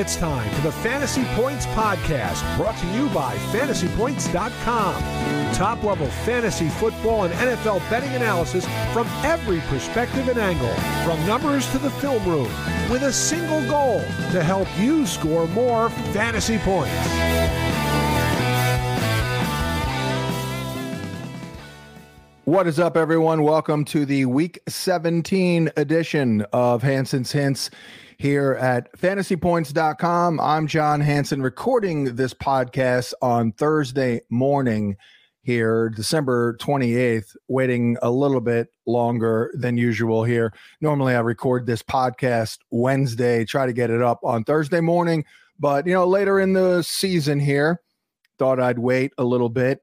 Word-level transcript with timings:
It's 0.00 0.16
time 0.16 0.50
for 0.54 0.62
the 0.62 0.72
Fantasy 0.72 1.24
Points 1.34 1.66
Podcast, 1.66 2.56
brought 2.56 2.78
to 2.78 2.86
you 2.86 3.10
by 3.10 3.36
fantasypoints.com. 3.52 5.52
Top 5.52 5.82
level 5.82 6.06
fantasy 6.24 6.70
football 6.70 7.24
and 7.24 7.34
NFL 7.34 7.80
betting 7.90 8.08
analysis 8.14 8.64
from 8.94 9.06
every 9.22 9.60
perspective 9.68 10.28
and 10.28 10.38
angle, 10.38 10.72
from 11.04 11.22
numbers 11.26 11.70
to 11.72 11.78
the 11.78 11.90
film 11.90 12.26
room, 12.26 12.50
with 12.90 13.02
a 13.02 13.12
single 13.12 13.60
goal 13.68 14.00
to 14.32 14.42
help 14.42 14.66
you 14.78 15.04
score 15.04 15.46
more 15.48 15.90
fantasy 16.14 16.56
points. 16.56 16.96
What 22.46 22.66
is 22.66 22.80
up, 22.80 22.96
everyone? 22.96 23.42
Welcome 23.42 23.84
to 23.84 24.06
the 24.06 24.24
Week 24.24 24.60
17 24.66 25.72
edition 25.76 26.40
of 26.54 26.82
Hansen's 26.82 27.32
Hints 27.32 27.68
here 28.20 28.52
at 28.60 28.92
fantasypoints.com. 28.98 30.40
I'm 30.40 30.66
John 30.66 31.00
Hansen 31.00 31.40
recording 31.40 32.16
this 32.16 32.34
podcast 32.34 33.14
on 33.22 33.52
Thursday 33.52 34.20
morning 34.28 34.98
here, 35.40 35.88
December 35.88 36.54
28th, 36.58 37.34
waiting 37.48 37.96
a 38.02 38.10
little 38.10 38.42
bit 38.42 38.68
longer 38.84 39.50
than 39.54 39.78
usual 39.78 40.22
here. 40.22 40.52
Normally 40.82 41.14
I 41.14 41.20
record 41.20 41.64
this 41.64 41.82
podcast 41.82 42.58
Wednesday, 42.70 43.46
try 43.46 43.64
to 43.64 43.72
get 43.72 43.88
it 43.88 44.02
up 44.02 44.20
on 44.22 44.44
Thursday 44.44 44.82
morning, 44.82 45.24
but 45.58 45.86
you 45.86 45.94
know, 45.94 46.06
later 46.06 46.38
in 46.40 46.52
the 46.52 46.82
season 46.82 47.40
here, 47.40 47.80
thought 48.38 48.60
I'd 48.60 48.78
wait 48.78 49.12
a 49.16 49.24
little 49.24 49.48
bit. 49.48 49.80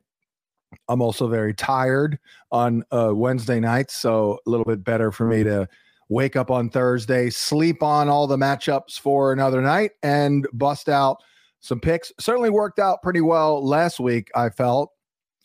I'm 0.87 1.01
also 1.01 1.27
very 1.27 1.55
tired 1.55 2.19
on 2.51 2.83
uh, 2.91 3.13
Wednesday 3.15 3.59
nights, 3.59 3.95
so 3.95 4.37
a 4.45 4.49
little 4.49 4.65
bit 4.65 4.83
better 4.83 5.11
for 5.11 5.25
me 5.25 5.43
to 5.43 5.67
wake 6.09 6.35
up 6.35 6.49
on 6.49 6.69
Thursday, 6.69 7.29
sleep 7.29 7.83
on 7.83 8.09
all 8.09 8.27
the 8.27 8.37
matchups 8.37 8.99
for 8.99 9.33
another 9.33 9.61
night, 9.61 9.91
and 10.03 10.47
bust 10.53 10.89
out 10.89 11.17
some 11.59 11.79
picks. 11.79 12.11
Certainly 12.19 12.49
worked 12.51 12.79
out 12.79 13.01
pretty 13.01 13.21
well 13.21 13.65
last 13.65 13.99
week, 13.99 14.29
I 14.35 14.49
felt. 14.49 14.91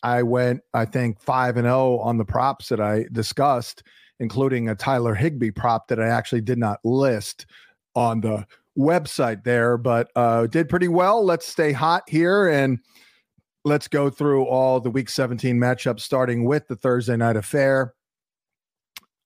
I 0.02 0.22
went, 0.22 0.60
I 0.74 0.84
think, 0.84 1.20
5 1.20 1.56
and 1.56 1.66
0 1.66 1.98
on 1.98 2.18
the 2.18 2.24
props 2.24 2.68
that 2.68 2.80
I 2.80 3.06
discussed, 3.12 3.82
including 4.20 4.68
a 4.68 4.74
Tyler 4.74 5.14
Higbee 5.14 5.52
prop 5.52 5.88
that 5.88 6.00
I 6.00 6.08
actually 6.08 6.40
did 6.40 6.58
not 6.58 6.80
list 6.84 7.46
on 7.94 8.20
the 8.20 8.46
website 8.76 9.44
there, 9.44 9.76
but 9.76 10.10
uh, 10.16 10.46
did 10.46 10.68
pretty 10.68 10.88
well. 10.88 11.24
Let's 11.24 11.46
stay 11.46 11.72
hot 11.72 12.02
here 12.08 12.48
and 12.48 12.78
let's 13.64 13.86
go 13.86 14.10
through 14.10 14.44
all 14.46 14.80
the 14.80 14.90
week 14.90 15.08
17 15.08 15.56
matchups, 15.56 16.00
starting 16.00 16.44
with 16.44 16.66
the 16.66 16.76
Thursday 16.76 17.16
night 17.16 17.36
affair 17.36 17.94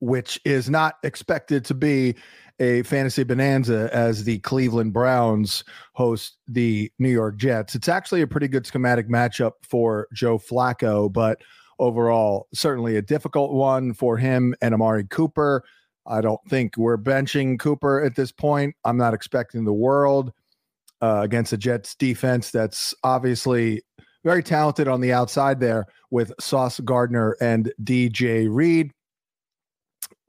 which 0.07 0.41
is 0.45 0.71
not 0.71 0.95
expected 1.03 1.65
to 1.65 1.75
be 1.75 2.15
a 2.61 2.83
fantasy 2.85 3.25
bonanza 3.25 3.91
as 3.93 4.25
the 4.25 4.39
Cleveland 4.39 4.93
Browns 4.93 5.65
host 5.95 6.39
the 6.47 6.91
New 6.99 7.11
York 7.11 7.37
Jets. 7.37 7.75
It's 7.75 7.89
actually 7.89 8.23
a 8.23 8.27
pretty 8.27 8.49
good 8.49 8.67
schematic 8.67 9.09
matchup 9.09 9.53
for 9.63 10.07
Joe 10.15 10.39
Flacco, 10.39 11.13
but 11.13 11.41
overall, 11.79 12.47
certainly 12.55 12.97
a 12.97 13.03
difficult 13.03 13.53
one 13.53 13.93
for 13.93 14.17
him 14.17 14.55
and 14.63 14.73
Amari 14.73 15.05
Cooper. 15.05 15.65
I 16.07 16.21
don't 16.21 16.41
think 16.49 16.77
we're 16.77 16.97
benching 16.97 17.59
Cooper 17.59 18.03
at 18.03 18.15
this 18.15 18.31
point. 18.31 18.77
I'm 18.85 18.97
not 18.97 19.13
expecting 19.13 19.65
the 19.65 19.73
world 19.73 20.33
uh, 21.03 21.21
against 21.23 21.51
the 21.51 21.59
Jets 21.59 21.97
defense 21.97 22.53
that's 22.53 22.95
obviously 23.03 23.83
very 24.25 24.43
talented 24.43 24.89
on 24.89 25.01
the 25.01 25.13
outside 25.13 25.61
there 25.61 25.87
with 26.11 26.33
Sauce 26.41 26.81
Gardner 26.81 27.37
and 27.41 27.73
DJ 27.83 28.49
Reed 28.49 28.93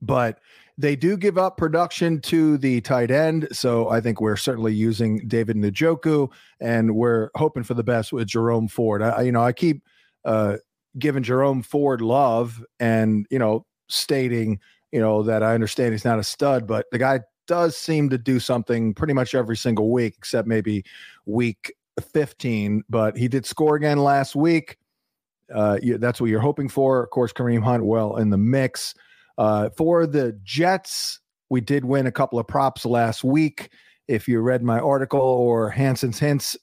but 0.02 0.40
they 0.78 0.96
do 0.96 1.18
give 1.18 1.38
up 1.38 1.58
production 1.58 2.22
to 2.22 2.58
the 2.58 2.82
tight 2.82 3.10
end. 3.10 3.48
So 3.52 3.90
I 3.90 4.00
think 4.00 4.22
we're 4.22 4.36
certainly 4.36 4.74
using 4.74 5.28
David 5.28 5.56
Njoku 5.56 6.30
and 6.60 6.96
we're 6.96 7.30
hoping 7.36 7.64
for 7.64 7.74
the 7.74 7.84
best 7.84 8.14
with 8.14 8.28
Jerome 8.28 8.68
Ford. 8.68 9.02
I, 9.02 9.24
you 9.24 9.32
know, 9.32 9.42
I 9.42 9.54
keep 9.54 9.82
uh, 10.24 10.58
giving 11.00 11.24
Jerome 11.24 11.64
Ford 11.64 12.02
love 12.02 12.64
and, 12.80 13.26
you 13.32 13.40
know, 13.40 13.66
stating, 13.90 14.60
you 14.92 15.00
know, 15.00 15.24
that 15.24 15.42
I 15.42 15.56
understand 15.56 15.94
he's 15.94 16.06
not 16.06 16.20
a 16.20 16.24
stud, 16.24 16.68
but 16.68 16.86
the 16.92 17.00
guy 17.00 17.22
does 17.48 17.76
seem 17.76 18.10
to 18.10 18.18
do 18.18 18.40
something 18.40 18.94
pretty 18.94 19.14
much 19.14 19.34
every 19.34 19.58
single 19.58 19.92
week, 19.92 20.16
except 20.18 20.48
maybe 20.48 20.84
week 21.26 21.74
15. 22.14 22.84
But 22.88 23.18
he 23.18 23.28
did 23.28 23.46
score 23.46 23.76
again 23.76 23.98
last 23.98 24.36
week. 24.36 24.78
Uh, 25.54 25.80
you, 25.82 25.98
that's 25.98 26.22
what 26.22 26.30
you're 26.30 26.42
hoping 26.42 26.70
for. 26.70 27.04
Of 27.04 27.10
course, 27.10 27.34
Kareem 27.34 27.64
Hunt 27.64 27.86
well 27.86 28.18
in 28.18 28.30
the 28.30 28.38
mix. 28.38 28.94
Uh, 29.38 29.70
for 29.78 30.08
the 30.08 30.40
Jets, 30.44 31.20
we 31.50 31.62
did 31.62 31.86
win 31.86 32.08
a 32.08 32.12
couple 32.12 32.40
of 32.40 32.48
props 32.48 32.86
last 32.86 33.24
week. 33.24 33.70
If 34.08 34.28
you 34.28 34.40
read 34.40 34.64
my 34.64 34.80
article 34.80 35.20
or 35.20 35.70
Hansen's 35.70 36.20
Hints, 36.20 36.58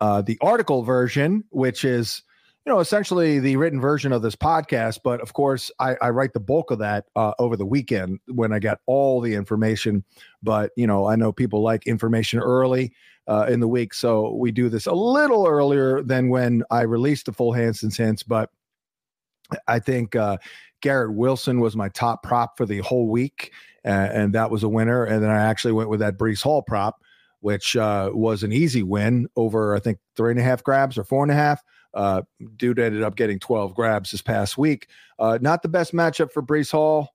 uh, 0.00 0.22
the 0.22 0.38
article 0.40 0.82
version, 0.82 1.44
which 1.50 1.84
is 1.84 2.22
you 2.64 2.72
know 2.72 2.80
essentially 2.80 3.38
the 3.38 3.56
written 3.56 3.80
version 3.80 4.12
of 4.12 4.22
this 4.22 4.36
podcast, 4.36 4.98
but 5.02 5.20
of 5.20 5.32
course 5.32 5.70
I, 5.80 5.96
I 6.02 6.10
write 6.10 6.32
the 6.32 6.40
bulk 6.40 6.70
of 6.70 6.78
that 6.80 7.06
uh, 7.16 7.32
over 7.38 7.56
the 7.56 7.66
weekend 7.66 8.20
when 8.26 8.52
I 8.52 8.58
get 8.58 8.78
all 8.86 9.20
the 9.20 9.34
information. 9.34 10.04
But 10.42 10.72
you 10.76 10.86
know 10.86 11.06
I 11.06 11.16
know 11.16 11.32
people 11.32 11.62
like 11.62 11.86
information 11.86 12.38
early. 12.38 12.92
Uh, 13.28 13.44
in 13.48 13.58
the 13.58 13.66
week. 13.66 13.92
So 13.92 14.34
we 14.34 14.52
do 14.52 14.68
this 14.68 14.86
a 14.86 14.92
little 14.92 15.48
earlier 15.48 16.00
than 16.00 16.28
when 16.28 16.62
I 16.70 16.82
released 16.82 17.26
the 17.26 17.32
full 17.32 17.52
Hansen's 17.52 17.96
Hints, 17.96 18.22
but 18.22 18.50
I 19.66 19.78
think 19.78 20.16
uh, 20.16 20.38
Garrett 20.80 21.14
Wilson 21.14 21.60
was 21.60 21.76
my 21.76 21.88
top 21.88 22.22
prop 22.22 22.56
for 22.56 22.66
the 22.66 22.78
whole 22.78 23.08
week, 23.08 23.52
uh, 23.84 23.88
and 23.88 24.34
that 24.34 24.50
was 24.50 24.62
a 24.62 24.68
winner. 24.68 25.04
And 25.04 25.22
then 25.22 25.30
I 25.30 25.42
actually 25.42 25.72
went 25.72 25.88
with 25.88 26.00
that 26.00 26.18
Breece 26.18 26.42
Hall 26.42 26.62
prop, 26.62 27.02
which 27.40 27.76
uh, 27.76 28.10
was 28.12 28.42
an 28.42 28.52
easy 28.52 28.82
win 28.82 29.28
over 29.36 29.74
I 29.74 29.80
think 29.80 29.98
three 30.16 30.30
and 30.30 30.40
a 30.40 30.42
half 30.42 30.62
grabs 30.62 30.98
or 30.98 31.04
four 31.04 31.22
and 31.22 31.32
a 31.32 31.36
half. 31.36 31.62
Uh, 31.94 32.22
dude 32.56 32.78
ended 32.78 33.02
up 33.02 33.16
getting 33.16 33.38
12 33.38 33.74
grabs 33.74 34.10
this 34.10 34.20
past 34.20 34.58
week. 34.58 34.88
Uh, 35.18 35.38
not 35.40 35.62
the 35.62 35.68
best 35.68 35.94
matchup 35.94 36.30
for 36.30 36.42
Breece 36.42 36.70
Hall. 36.70 37.08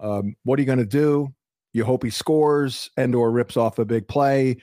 Um, 0.00 0.34
what 0.42 0.58
are 0.58 0.62
you 0.62 0.66
going 0.66 0.78
to 0.78 0.84
do? 0.84 1.32
You 1.72 1.84
hope 1.84 2.02
he 2.02 2.10
scores 2.10 2.90
and 2.96 3.14
or 3.14 3.30
rips 3.30 3.56
off 3.56 3.78
a 3.78 3.84
big 3.84 4.08
play 4.08 4.56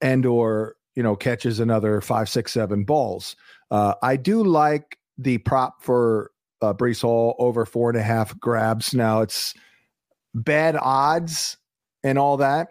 and 0.00 0.24
or 0.24 0.76
you 0.94 1.02
know 1.02 1.16
catches 1.16 1.60
another 1.60 2.00
five, 2.00 2.28
six, 2.28 2.52
seven 2.52 2.84
balls. 2.84 3.36
Uh, 3.70 3.94
I 4.02 4.16
do 4.16 4.42
like 4.42 4.98
the 5.18 5.38
prop 5.38 5.82
for 5.82 6.30
uh, 6.62 6.74
Breece 6.74 7.02
Hall 7.02 7.34
over 7.38 7.64
four 7.64 7.90
and 7.90 7.98
a 7.98 8.02
half 8.02 8.38
grabs. 8.38 8.94
Now 8.94 9.20
it's 9.22 9.54
bad 10.34 10.76
odds 10.76 11.56
and 12.02 12.18
all 12.18 12.36
that. 12.38 12.68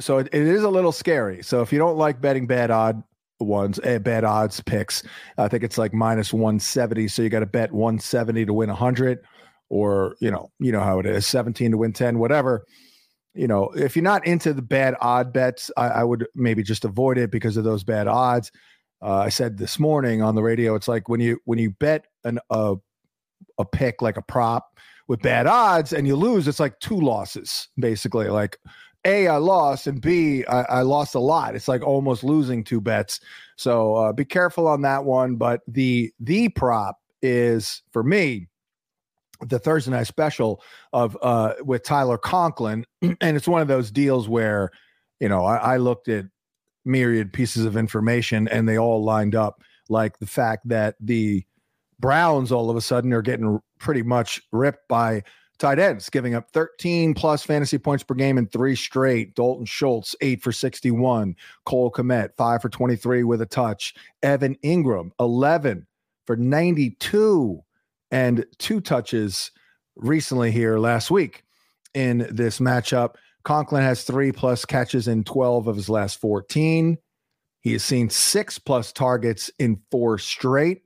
So 0.00 0.18
it, 0.18 0.28
it 0.32 0.42
is 0.42 0.62
a 0.62 0.68
little 0.68 0.92
scary. 0.92 1.42
So 1.42 1.62
if 1.62 1.72
you 1.72 1.78
don't 1.78 1.96
like 1.96 2.20
betting 2.20 2.46
bad 2.46 2.70
odd 2.70 3.02
ones, 3.40 3.78
eh, 3.84 3.98
bad 3.98 4.24
odds 4.24 4.60
picks, 4.60 5.02
I 5.38 5.48
think 5.48 5.62
it's 5.62 5.78
like 5.78 5.94
minus 5.94 6.32
170. 6.32 7.08
So 7.08 7.22
you 7.22 7.28
got 7.28 7.40
to 7.40 7.46
bet 7.46 7.72
170 7.72 8.46
to 8.46 8.52
win 8.52 8.68
100 8.68 9.20
or, 9.70 10.16
you 10.20 10.30
know, 10.30 10.50
you 10.58 10.72
know 10.72 10.80
how 10.80 10.98
it 10.98 11.06
is 11.06 11.26
17 11.26 11.70
to 11.72 11.76
win 11.76 11.92
10, 11.92 12.18
whatever. 12.18 12.64
You 13.34 13.48
know, 13.48 13.70
if 13.70 13.96
you're 13.96 14.02
not 14.04 14.26
into 14.26 14.52
the 14.52 14.62
bad 14.62 14.94
odd 15.00 15.32
bets, 15.32 15.70
I, 15.76 15.88
I 15.88 16.04
would 16.04 16.26
maybe 16.34 16.62
just 16.62 16.84
avoid 16.84 17.18
it 17.18 17.30
because 17.30 17.56
of 17.56 17.64
those 17.64 17.82
bad 17.82 18.06
odds. 18.06 18.52
Uh, 19.02 19.18
I 19.18 19.28
said 19.28 19.58
this 19.58 19.78
morning 19.78 20.22
on 20.22 20.34
the 20.34 20.42
radio, 20.42 20.74
it's 20.74 20.88
like 20.88 21.08
when 21.08 21.20
you 21.20 21.38
when 21.44 21.58
you 21.58 21.70
bet 21.72 22.06
an, 22.24 22.38
a 22.48 22.76
a 23.58 23.64
pick 23.64 24.02
like 24.02 24.16
a 24.16 24.22
prop 24.22 24.78
with 25.06 25.20
bad 25.20 25.46
odds 25.46 25.92
and 25.92 26.06
you 26.06 26.16
lose, 26.16 26.48
it's 26.48 26.60
like 26.60 26.78
two 26.80 26.98
losses 26.98 27.68
basically. 27.78 28.28
Like 28.28 28.58
a, 29.04 29.28
I 29.28 29.36
lost, 29.36 29.86
and 29.86 30.00
B, 30.00 30.44
I, 30.46 30.62
I 30.62 30.82
lost 30.82 31.14
a 31.14 31.20
lot. 31.20 31.54
It's 31.54 31.68
like 31.68 31.82
almost 31.82 32.24
losing 32.24 32.64
two 32.64 32.80
bets. 32.80 33.20
So 33.56 33.94
uh, 33.96 34.12
be 34.12 34.24
careful 34.24 34.66
on 34.66 34.82
that 34.82 35.04
one. 35.04 35.36
But 35.36 35.60
the 35.68 36.12
the 36.20 36.48
prop 36.48 36.98
is 37.22 37.82
for 37.92 38.02
me 38.02 38.48
the 39.46 39.58
Thursday 39.58 39.90
night 39.90 40.06
special 40.06 40.62
of 40.92 41.16
uh, 41.22 41.54
with 41.62 41.82
Tyler 41.82 42.18
Conklin, 42.18 42.86
and 43.02 43.36
it's 43.36 43.48
one 43.48 43.60
of 43.60 43.68
those 43.68 43.90
deals 43.90 44.28
where 44.28 44.70
you 45.20 45.28
know 45.28 45.44
I, 45.44 45.56
I 45.56 45.76
looked 45.76 46.08
at 46.08 46.24
myriad 46.86 47.32
pieces 47.32 47.64
of 47.64 47.76
information 47.76 48.48
and 48.48 48.68
they 48.68 48.78
all 48.78 49.02
lined 49.02 49.34
up, 49.34 49.62
like 49.88 50.18
the 50.18 50.26
fact 50.26 50.68
that 50.68 50.96
the 51.00 51.44
Browns 52.04 52.52
all 52.52 52.68
of 52.68 52.76
a 52.76 52.82
sudden 52.82 53.14
are 53.14 53.22
getting 53.22 53.58
pretty 53.78 54.02
much 54.02 54.42
ripped 54.52 54.86
by 54.88 55.22
tight 55.56 55.78
ends, 55.78 56.10
giving 56.10 56.34
up 56.34 56.50
13 56.50 57.14
plus 57.14 57.42
fantasy 57.42 57.78
points 57.78 58.04
per 58.04 58.12
game 58.12 58.36
in 58.36 58.46
three 58.46 58.76
straight. 58.76 59.34
Dalton 59.34 59.64
Schultz, 59.64 60.14
eight 60.20 60.42
for 60.42 60.52
61. 60.52 61.34
Cole 61.64 61.90
Kmet, 61.90 62.36
five 62.36 62.60
for 62.60 62.68
23 62.68 63.24
with 63.24 63.40
a 63.40 63.46
touch. 63.46 63.94
Evan 64.22 64.54
Engram, 64.56 65.12
11 65.18 65.86
for 66.26 66.36
92 66.36 67.62
and 68.10 68.44
two 68.58 68.82
touches 68.82 69.50
recently 69.96 70.50
here 70.50 70.78
last 70.78 71.10
week 71.10 71.42
in 71.94 72.26
this 72.30 72.58
matchup. 72.58 73.14
Conklin 73.44 73.82
has 73.82 74.04
three 74.04 74.30
plus 74.30 74.66
catches 74.66 75.08
in 75.08 75.24
12 75.24 75.68
of 75.68 75.76
his 75.76 75.88
last 75.88 76.20
14. 76.20 76.98
He 77.62 77.72
has 77.72 77.82
seen 77.82 78.10
six 78.10 78.58
plus 78.58 78.92
targets 78.92 79.50
in 79.58 79.80
four 79.90 80.18
straight. 80.18 80.83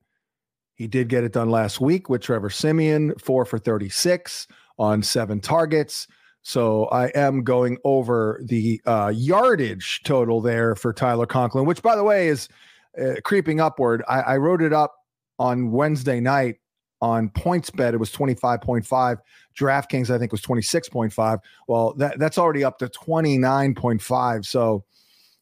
He 0.78 0.86
did 0.86 1.08
get 1.08 1.24
it 1.24 1.32
done 1.32 1.50
last 1.50 1.80
week 1.80 2.08
with 2.08 2.22
Trevor 2.22 2.50
Siemian, 2.50 3.12
four 3.18 3.44
for 3.44 3.58
36 3.58 4.46
on 4.78 5.02
seven 5.02 5.40
targets. 5.40 6.06
So 6.42 6.84
I 6.86 7.08
am 7.08 7.42
going 7.42 7.78
over 7.82 8.40
the 8.44 8.80
uh, 8.86 9.12
yardage 9.12 10.02
total 10.04 10.40
there 10.40 10.76
for 10.76 10.92
Tyler 10.92 11.26
Conklin, 11.26 11.66
which, 11.66 11.82
by 11.82 11.96
the 11.96 12.04
way, 12.04 12.28
is 12.28 12.48
uh, 12.96 13.14
creeping 13.24 13.60
upward. 13.60 14.04
I, 14.08 14.20
I 14.20 14.36
wrote 14.36 14.62
it 14.62 14.72
up 14.72 14.94
on 15.40 15.72
Wednesday 15.72 16.20
night 16.20 16.60
on 17.00 17.28
PointsBet. 17.30 17.92
It 17.92 17.98
was 17.98 18.12
25.5. 18.12 19.18
DraftKings, 19.58 20.14
I 20.14 20.18
think, 20.18 20.30
was 20.30 20.42
26.5. 20.42 21.40
Well, 21.66 21.92
that, 21.94 22.20
that's 22.20 22.38
already 22.38 22.62
up 22.62 22.78
to 22.78 22.86
29.5. 22.86 24.46
So 24.46 24.84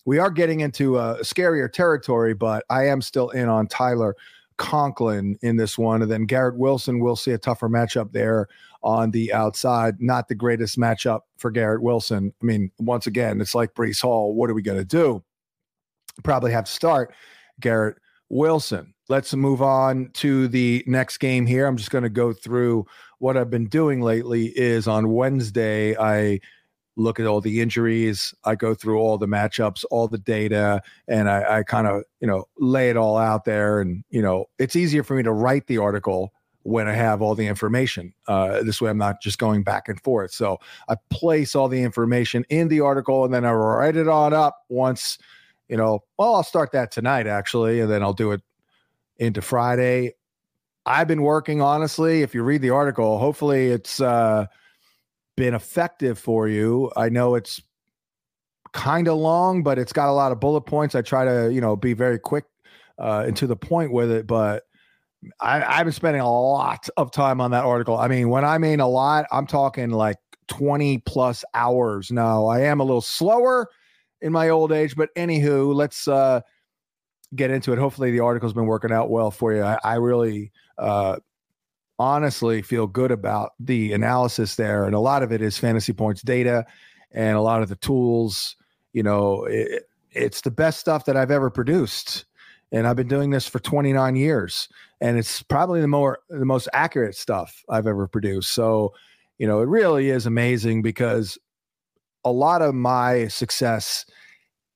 we 0.06 0.18
are 0.18 0.30
getting 0.30 0.60
into 0.60 0.96
a 0.96 1.18
scarier 1.20 1.70
territory, 1.70 2.32
but 2.32 2.64
I 2.70 2.86
am 2.86 3.02
still 3.02 3.28
in 3.30 3.50
on 3.50 3.66
Tyler 3.66 4.16
Conklin 4.56 5.38
in 5.42 5.56
this 5.56 5.76
one. 5.76 6.02
And 6.02 6.10
then 6.10 6.24
Garrett 6.24 6.56
Wilson, 6.56 7.00
we'll 7.00 7.16
see 7.16 7.32
a 7.32 7.38
tougher 7.38 7.68
matchup 7.68 8.12
there 8.12 8.48
on 8.82 9.10
the 9.10 9.32
outside. 9.32 10.00
Not 10.00 10.28
the 10.28 10.34
greatest 10.34 10.78
matchup 10.78 11.20
for 11.36 11.50
Garrett 11.50 11.82
Wilson. 11.82 12.32
I 12.40 12.44
mean, 12.44 12.70
once 12.78 13.06
again, 13.06 13.40
it's 13.40 13.54
like 13.54 13.74
Breece 13.74 14.02
Hall. 14.02 14.34
What 14.34 14.50
are 14.50 14.54
we 14.54 14.62
going 14.62 14.78
to 14.78 14.84
do? 14.84 15.22
Probably 16.22 16.52
have 16.52 16.64
to 16.64 16.72
start 16.72 17.14
Garrett 17.60 17.96
Wilson. 18.28 18.94
Let's 19.08 19.34
move 19.34 19.62
on 19.62 20.10
to 20.14 20.48
the 20.48 20.82
next 20.86 21.18
game 21.18 21.46
here. 21.46 21.66
I'm 21.66 21.76
just 21.76 21.90
going 21.90 22.04
to 22.04 22.10
go 22.10 22.32
through 22.32 22.86
what 23.18 23.36
I've 23.36 23.50
been 23.50 23.68
doing 23.68 24.00
lately 24.00 24.46
is 24.46 24.88
on 24.88 25.12
Wednesday 25.12 25.96
I 25.96 26.40
look 26.96 27.20
at 27.20 27.26
all 27.26 27.40
the 27.40 27.60
injuries. 27.60 28.34
I 28.44 28.54
go 28.54 28.74
through 28.74 28.98
all 28.98 29.18
the 29.18 29.28
matchups, 29.28 29.84
all 29.90 30.08
the 30.08 30.18
data, 30.18 30.82
and 31.06 31.28
I, 31.28 31.58
I 31.58 31.62
kind 31.62 31.86
of, 31.86 32.02
you 32.20 32.26
know, 32.26 32.46
lay 32.58 32.90
it 32.90 32.96
all 32.96 33.18
out 33.18 33.44
there. 33.44 33.80
And, 33.80 34.02
you 34.10 34.22
know, 34.22 34.46
it's 34.58 34.76
easier 34.76 35.04
for 35.04 35.14
me 35.14 35.22
to 35.22 35.32
write 35.32 35.66
the 35.66 35.78
article 35.78 36.32
when 36.62 36.88
I 36.88 36.94
have 36.94 37.22
all 37.22 37.34
the 37.34 37.46
information. 37.46 38.12
Uh, 38.26 38.62
this 38.62 38.80
way, 38.80 38.90
I'm 38.90 38.98
not 38.98 39.20
just 39.20 39.38
going 39.38 39.62
back 39.62 39.88
and 39.88 40.00
forth. 40.02 40.32
So 40.32 40.58
I 40.88 40.96
place 41.10 41.54
all 41.54 41.68
the 41.68 41.82
information 41.82 42.44
in 42.48 42.68
the 42.68 42.80
article 42.80 43.24
and 43.24 43.32
then 43.32 43.44
I 43.44 43.52
write 43.52 43.96
it 43.96 44.08
on 44.08 44.32
up 44.32 44.64
once, 44.68 45.18
you 45.68 45.76
know, 45.76 46.00
well, 46.18 46.34
I'll 46.34 46.42
start 46.42 46.72
that 46.72 46.90
tonight 46.90 47.26
actually, 47.26 47.80
and 47.80 47.90
then 47.90 48.02
I'll 48.02 48.12
do 48.12 48.32
it 48.32 48.40
into 49.18 49.42
Friday. 49.42 50.14
I've 50.86 51.06
been 51.06 51.22
working 51.22 51.60
honestly. 51.60 52.22
If 52.22 52.34
you 52.34 52.42
read 52.42 52.62
the 52.62 52.70
article, 52.70 53.18
hopefully 53.18 53.68
it's, 53.68 54.00
uh, 54.00 54.46
been 55.36 55.54
effective 55.54 56.18
for 56.18 56.48
you. 56.48 56.90
I 56.96 57.08
know 57.08 57.34
it's 57.34 57.60
kind 58.72 59.08
of 59.08 59.18
long, 59.18 59.62
but 59.62 59.78
it's 59.78 59.92
got 59.92 60.08
a 60.08 60.12
lot 60.12 60.32
of 60.32 60.40
bullet 60.40 60.62
points. 60.62 60.94
I 60.94 61.02
try 61.02 61.24
to, 61.24 61.52
you 61.52 61.60
know, 61.60 61.76
be 61.76 61.92
very 61.92 62.18
quick 62.18 62.44
uh, 62.98 63.24
and 63.26 63.36
to 63.36 63.46
the 63.46 63.56
point 63.56 63.92
with 63.92 64.10
it, 64.10 64.26
but 64.26 64.64
I, 65.40 65.62
I've 65.62 65.86
been 65.86 65.92
spending 65.92 66.22
a 66.22 66.30
lot 66.30 66.88
of 66.96 67.10
time 67.10 67.40
on 67.40 67.50
that 67.52 67.64
article. 67.64 67.96
I 67.96 68.08
mean, 68.08 68.28
when 68.28 68.44
I 68.44 68.58
mean 68.58 68.80
a 68.80 68.88
lot, 68.88 69.26
I'm 69.32 69.46
talking 69.46 69.90
like 69.90 70.16
20 70.48 70.98
plus 70.98 71.44
hours. 71.54 72.10
Now, 72.10 72.46
I 72.46 72.60
am 72.60 72.80
a 72.80 72.84
little 72.84 73.00
slower 73.00 73.68
in 74.20 74.32
my 74.32 74.48
old 74.48 74.72
age, 74.72 74.96
but 74.96 75.14
anywho, 75.16 75.74
let's 75.74 76.08
uh, 76.08 76.40
get 77.34 77.50
into 77.50 77.72
it. 77.72 77.78
Hopefully, 77.78 78.10
the 78.10 78.20
article's 78.20 78.52
been 78.52 78.66
working 78.66 78.92
out 78.92 79.10
well 79.10 79.30
for 79.30 79.52
you. 79.52 79.62
I, 79.62 79.78
I 79.82 79.94
really 79.94 80.52
uh, 80.78 81.18
honestly 81.98 82.62
feel 82.62 82.86
good 82.86 83.10
about 83.10 83.52
the 83.58 83.92
analysis 83.92 84.56
there. 84.56 84.84
And 84.84 84.94
a 84.94 85.00
lot 85.00 85.22
of 85.22 85.32
it 85.32 85.40
is 85.40 85.58
fantasy 85.58 85.92
points 85.92 86.22
data 86.22 86.66
and 87.12 87.36
a 87.36 87.40
lot 87.40 87.62
of 87.62 87.68
the 87.68 87.76
tools. 87.76 88.56
You 88.92 89.02
know, 89.02 89.44
it, 89.44 89.88
it's 90.10 90.40
the 90.42 90.50
best 90.50 90.80
stuff 90.80 91.04
that 91.06 91.16
I've 91.16 91.30
ever 91.30 91.50
produced. 91.50 92.24
And 92.72 92.86
I've 92.86 92.96
been 92.96 93.08
doing 93.08 93.30
this 93.30 93.46
for 93.46 93.58
29 93.58 94.16
years. 94.16 94.68
And 95.00 95.18
it's 95.18 95.42
probably 95.42 95.80
the 95.80 95.88
more 95.88 96.18
the 96.28 96.44
most 96.44 96.68
accurate 96.72 97.14
stuff 97.14 97.62
I've 97.68 97.86
ever 97.86 98.06
produced. 98.08 98.52
So, 98.52 98.92
you 99.38 99.46
know, 99.46 99.60
it 99.60 99.68
really 99.68 100.10
is 100.10 100.26
amazing 100.26 100.82
because 100.82 101.38
a 102.24 102.32
lot 102.32 102.62
of 102.62 102.74
my 102.74 103.28
success 103.28 104.04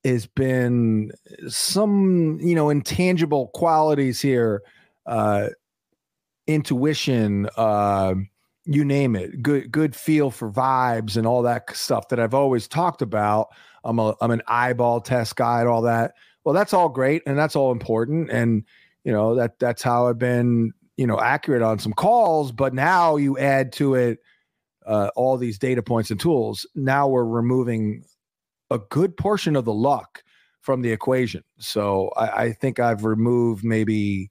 has 0.04 0.26
been 0.26 1.10
some, 1.48 2.38
you 2.40 2.54
know, 2.54 2.70
intangible 2.70 3.48
qualities 3.48 4.20
here 4.20 4.62
uh, 5.06 5.48
intuition, 6.54 7.48
uh, 7.56 8.14
you 8.64 8.84
name 8.84 9.16
it, 9.16 9.42
good 9.42 9.70
good 9.72 9.96
feel 9.96 10.30
for 10.30 10.50
vibes 10.50 11.16
and 11.16 11.26
all 11.26 11.42
that 11.42 11.74
stuff 11.74 12.08
that 12.08 12.20
I've 12.20 12.34
always 12.34 12.68
talked 12.68 13.02
about. 13.02 13.48
I'm 13.84 13.98
a 13.98 14.14
I'm 14.20 14.30
an 14.30 14.42
eyeball 14.46 15.00
test 15.00 15.36
guy 15.36 15.60
and 15.60 15.68
all 15.68 15.82
that. 15.82 16.12
Well, 16.44 16.54
that's 16.54 16.72
all 16.72 16.88
great 16.88 17.22
and 17.26 17.38
that's 17.38 17.56
all 17.56 17.72
important, 17.72 18.30
and 18.30 18.64
you 19.04 19.12
know 19.12 19.34
that 19.34 19.58
that's 19.58 19.82
how 19.82 20.08
I've 20.08 20.18
been 20.18 20.72
you 20.96 21.06
know 21.06 21.18
accurate 21.20 21.62
on 21.62 21.78
some 21.78 21.92
calls. 21.92 22.52
But 22.52 22.74
now 22.74 23.16
you 23.16 23.38
add 23.38 23.72
to 23.74 23.94
it 23.94 24.18
uh, 24.86 25.10
all 25.16 25.36
these 25.36 25.58
data 25.58 25.82
points 25.82 26.10
and 26.10 26.20
tools. 26.20 26.66
Now 26.74 27.08
we're 27.08 27.24
removing 27.24 28.04
a 28.70 28.78
good 28.78 29.16
portion 29.16 29.56
of 29.56 29.64
the 29.64 29.72
luck 29.72 30.22
from 30.60 30.82
the 30.82 30.92
equation. 30.92 31.42
So 31.58 32.10
I, 32.16 32.44
I 32.44 32.52
think 32.52 32.78
I've 32.78 33.04
removed 33.04 33.64
maybe 33.64 34.30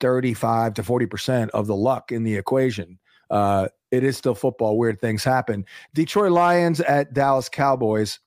35 0.00 0.74
to 0.74 0.82
40% 0.82 1.50
of 1.50 1.66
the 1.66 1.76
luck 1.76 2.12
in 2.12 2.24
the 2.24 2.36
equation. 2.36 2.98
Uh, 3.30 3.68
it 3.90 4.04
is 4.04 4.16
still 4.16 4.34
football. 4.34 4.76
Weird 4.76 5.00
things 5.00 5.24
happen. 5.24 5.64
Detroit 5.94 6.32
Lions 6.32 6.80
at 6.80 7.14
Dallas 7.14 7.48
Cowboys. 7.48 8.18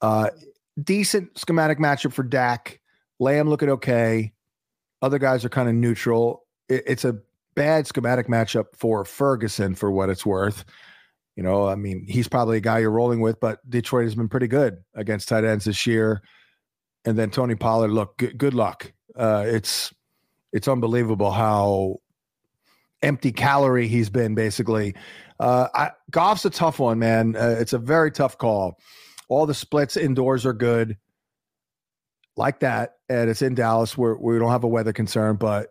Uh, 0.00 0.30
decent 0.82 1.38
schematic 1.38 1.78
matchup 1.78 2.12
for 2.12 2.22
Dak. 2.22 2.80
Lamb 3.20 3.48
looking 3.48 3.70
okay. 3.70 4.32
Other 5.00 5.18
guys 5.18 5.44
are 5.44 5.48
kind 5.48 5.68
of 5.68 5.74
neutral. 5.74 6.44
It, 6.68 6.82
it's 6.86 7.04
a 7.04 7.18
bad 7.54 7.86
schematic 7.86 8.26
matchup 8.26 8.66
for 8.74 9.04
Ferguson 9.04 9.74
for 9.74 9.90
what 9.90 10.10
it's 10.10 10.26
worth. 10.26 10.64
You 11.36 11.42
know, 11.42 11.66
I 11.66 11.76
mean, 11.76 12.06
he's 12.08 12.28
probably 12.28 12.58
a 12.58 12.60
guy 12.60 12.80
you're 12.80 12.90
rolling 12.90 13.20
with, 13.20 13.40
but 13.40 13.58
Detroit 13.68 14.04
has 14.04 14.14
been 14.14 14.28
pretty 14.28 14.48
good 14.48 14.78
against 14.94 15.28
tight 15.28 15.44
ends 15.44 15.64
this 15.64 15.86
year. 15.86 16.22
And 17.04 17.18
then 17.18 17.30
Tony 17.30 17.54
Pollard, 17.54 17.90
look, 17.90 18.18
good, 18.18 18.36
good 18.36 18.54
luck. 18.54 18.92
Uh, 19.16 19.44
it's 19.46 19.92
it's 20.52 20.68
unbelievable 20.68 21.30
how 21.30 22.00
empty 23.02 23.32
calorie 23.32 23.88
he's 23.88 24.10
been 24.10 24.34
basically. 24.34 24.94
Uh, 25.40 25.68
I, 25.74 25.90
Goff's 26.10 26.44
a 26.44 26.50
tough 26.50 26.78
one, 26.78 26.98
man. 26.98 27.34
Uh, 27.36 27.56
it's 27.58 27.72
a 27.72 27.78
very 27.78 28.12
tough 28.12 28.38
call. 28.38 28.78
All 29.28 29.46
the 29.46 29.54
splits 29.54 29.96
indoors 29.96 30.46
are 30.46 30.52
good, 30.52 30.98
like 32.36 32.60
that, 32.60 32.96
and 33.08 33.28
it's 33.28 33.42
in 33.42 33.54
Dallas 33.54 33.96
where 33.96 34.14
we 34.14 34.38
don't 34.38 34.50
have 34.50 34.64
a 34.64 34.68
weather 34.68 34.92
concern. 34.92 35.36
But 35.36 35.68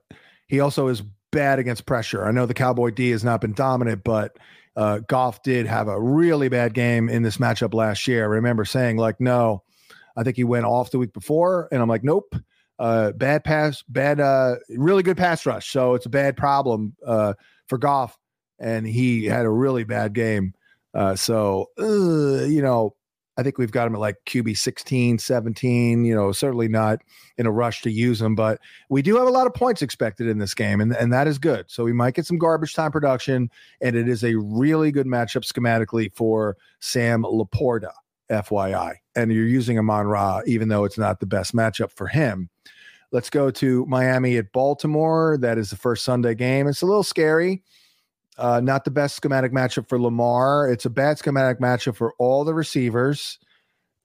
he 0.48 0.60
also 0.60 0.88
is 0.88 1.02
bad 1.32 1.60
against 1.60 1.86
pressure. 1.86 2.26
I 2.26 2.32
know 2.32 2.46
the 2.46 2.54
Cowboy 2.54 2.92
D 2.92 3.12
has 3.12 3.24
not 3.24 3.40
been 3.40 3.54
dominant, 3.54 4.04
but 4.04 4.36
uh, 4.76 5.00
Goff 5.08 5.44
did 5.44 5.68
have 5.68 5.88
a 5.88 6.02
really 6.02 6.50
bad 6.50 6.74
game 6.74 7.08
in 7.08 7.24
this 7.24 7.38
matchup 7.38 7.74
last 7.74 8.08
year. 8.08 8.24
I 8.24 8.28
remember 8.28 8.66
saying 8.66 8.98
like, 8.98 9.22
no, 9.22 9.64
I 10.18 10.24
think 10.24 10.36
he 10.36 10.44
went 10.44 10.66
off 10.66 10.92
the 10.92 11.00
week 11.00 11.14
before, 11.14 11.70
and 11.72 11.82
I'm 11.82 11.90
like, 11.90 12.04
nope 12.04 12.36
uh, 12.82 13.12
bad 13.12 13.44
pass, 13.44 13.84
bad, 13.88 14.20
uh, 14.20 14.56
really 14.70 15.04
good 15.04 15.16
pass 15.16 15.46
rush. 15.46 15.70
So 15.70 15.94
it's 15.94 16.08
a 16.08 16.10
bad 16.10 16.36
problem 16.36 16.96
uh, 17.06 17.36
for 17.68 17.78
Goff, 17.78 18.18
and 18.60 18.88
he 18.88 19.26
had 19.26 19.46
a 19.46 19.50
really 19.50 19.84
bad 19.84 20.14
game. 20.14 20.56
Uh, 20.96 21.16
so 21.16 21.70
uh, 21.80 22.44
you 22.46 22.60
know, 22.62 22.96
I 23.38 23.44
think 23.44 23.60
we've 23.60 23.72
got 23.72 23.86
him 23.86 23.94
at 23.94 24.02
like 24.02 24.18
QB 24.26 24.58
16, 24.58 25.20
17. 25.20 26.04
You 26.04 26.16
know, 26.16 26.32
certainly 26.32 26.68
not 26.68 27.02
in 27.38 27.46
a 27.46 27.52
rush 27.52 27.84
to 27.84 27.92
use 27.92 28.20
him, 28.20 28.34
but 28.34 28.60
we 28.90 29.04
do 29.04 29.16
have 29.16 29.28
a 29.28 29.32
lot 29.32 29.46
of 29.46 29.54
points 29.54 29.84
expected 29.84 30.28
in 30.28 30.40
this 30.40 30.56
game, 30.56 30.82
and 30.82 30.96
and 30.96 31.14
that 31.14 31.28
is 31.28 31.38
good. 31.38 31.70
So 31.70 31.84
we 31.84 31.94
might 31.94 32.16
get 32.16 32.26
some 32.26 32.40
garbage 32.40 32.74
time 32.74 32.92
production, 32.92 33.52
and 33.80 33.96
it 33.96 34.10
is 34.10 34.24
a 34.24 34.34
really 34.38 34.92
good 34.92 35.06
matchup 35.06 35.46
schematically 35.46 36.12
for 36.16 36.58
Sam 36.80 37.22
LaPorta. 37.22 37.92
FYI. 38.32 39.01
And 39.16 39.32
you're 39.32 39.48
using 39.48 39.78
Amon 39.78 40.08
Ra, 40.08 40.42
even 40.46 40.70
though 40.70 40.86
it's 40.86 40.98
not 40.98 41.20
the 41.20 41.26
best 41.26 41.54
matchup 41.54 41.92
for 41.92 42.08
him. 42.08 42.50
Let's 43.12 43.30
go 43.30 43.52
to 43.52 43.86
Miami 43.88 44.38
at 44.38 44.54
Baltimore. 44.54 45.38
That 45.38 45.58
is 45.58 45.70
the 45.70 45.76
first 45.76 46.06
Sunday 46.06 46.34
game. 46.34 46.68
It's 46.68 46.82
a 46.82 46.86
little 46.86 47.04
scary. 47.04 47.62
Uh, 48.38 48.62
not 48.62 48.86
the 48.86 48.92
best 48.92 49.18
schematic 49.18 49.52
matchup 49.52 49.90
for 49.90 50.00
Lamar. 50.00 50.70
It's 50.72 50.86
a 50.86 50.90
bad 50.90 51.18
schematic 51.18 51.60
matchup 51.60 51.96
for 51.96 52.14
all 52.18 52.46
the 52.46 52.54
receivers 52.54 53.38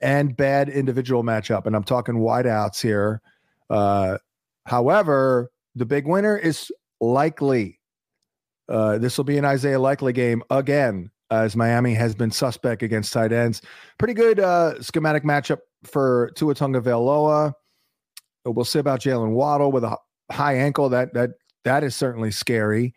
and 0.01 0.37
bad 0.37 0.69
individual 0.69 1.23
matchup. 1.23 1.67
And 1.67 1.77
I'm 1.77 1.85
talking 1.85 2.17
wideouts 2.17 2.83
here. 2.83 3.23
Uh, 3.71 4.19
however, 4.67 5.51
the 5.77 5.87
big 5.87 6.07
winner 6.07 6.37
is 6.37 6.73
likely. 7.01 7.79
Uh, 8.69 8.99
this 8.99 9.17
will 9.17 9.25
be 9.25 9.39
an 9.39 9.45
Isaiah 9.45 9.79
Likely 9.79 10.13
game 10.13 10.43
again 10.51 11.11
as 11.31 11.57
Miami 11.57 11.95
has 11.95 12.15
been 12.15 12.31
suspect 12.31 12.83
against 12.83 13.13
tight 13.13 13.33
ends. 13.33 13.63
Pretty 13.99 14.15
good 14.15 14.41
uh, 14.41 14.81
schematic 14.83 15.25
matchup 15.25 15.59
for 15.85 16.31
Tua 16.37 16.55
Tagovailoa. 16.55 17.53
We'll 18.45 18.65
see 18.65 18.79
about 18.79 19.01
Jaylen 19.01 19.33
Waddle 19.33 19.73
with 19.73 19.85
a 19.85 19.97
high 20.31 20.57
ankle. 20.57 20.89
That 20.89 21.15
that 21.15 21.31
that 21.65 21.83
is 21.83 21.97
certainly 21.97 22.31
scary, 22.31 22.95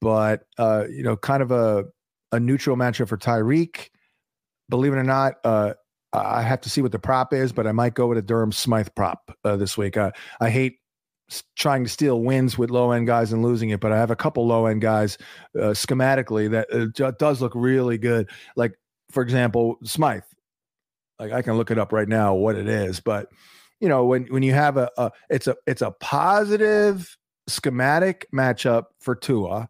but 0.00 0.42
uh, 0.58 0.84
you 0.90 1.02
know, 1.02 1.16
kind 1.16 1.42
of 1.42 1.52
a 1.52 1.84
a 2.32 2.40
neutral 2.40 2.76
matchup 2.76 3.08
for 3.08 3.16
Tyreek. 3.16 3.90
Believe 4.68 4.92
it 4.92 4.96
or 4.96 5.04
not, 5.04 5.34
uh, 5.44 5.74
I 6.12 6.42
have 6.42 6.60
to 6.62 6.70
see 6.70 6.82
what 6.82 6.92
the 6.92 6.98
prop 6.98 7.32
is, 7.32 7.52
but 7.52 7.66
I 7.66 7.72
might 7.72 7.94
go 7.94 8.06
with 8.06 8.18
a 8.18 8.22
Durham 8.22 8.52
Smythe 8.52 8.88
prop 8.94 9.36
uh, 9.44 9.56
this 9.56 9.76
week. 9.76 9.96
I 9.96 10.12
hate 10.40 10.78
trying 11.56 11.84
to 11.84 11.90
steal 11.90 12.20
wins 12.20 12.58
with 12.58 12.70
low 12.70 12.92
end 12.92 13.06
guys 13.06 13.32
and 13.32 13.42
losing 13.42 13.70
it, 13.70 13.80
but 13.80 13.92
I 13.92 13.96
have 13.96 14.10
a 14.10 14.16
couple 14.16 14.46
low 14.46 14.66
end 14.66 14.80
guys 14.80 15.18
uh, 15.56 15.72
schematically 15.72 16.50
that 16.50 17.00
uh, 17.00 17.10
does 17.12 17.40
look 17.40 17.52
really 17.54 17.98
good. 17.98 18.28
Like 18.56 18.74
for 19.10 19.22
example, 19.22 19.78
Smythe. 19.84 20.22
Like 21.18 21.32
I 21.32 21.42
can 21.42 21.56
look 21.56 21.70
it 21.70 21.78
up 21.78 21.92
right 21.92 22.08
now 22.08 22.34
what 22.34 22.56
it 22.56 22.66
is, 22.66 23.00
but 23.00 23.28
you 23.78 23.88
know 23.88 24.06
when 24.06 24.24
when 24.26 24.42
you 24.42 24.54
have 24.54 24.76
a, 24.76 24.90
a 24.96 25.10
it's 25.28 25.46
a 25.46 25.56
it's 25.66 25.82
a 25.82 25.90
positive 25.90 27.16
schematic 27.46 28.26
matchup 28.32 28.84
for 29.00 29.14
Tua, 29.14 29.68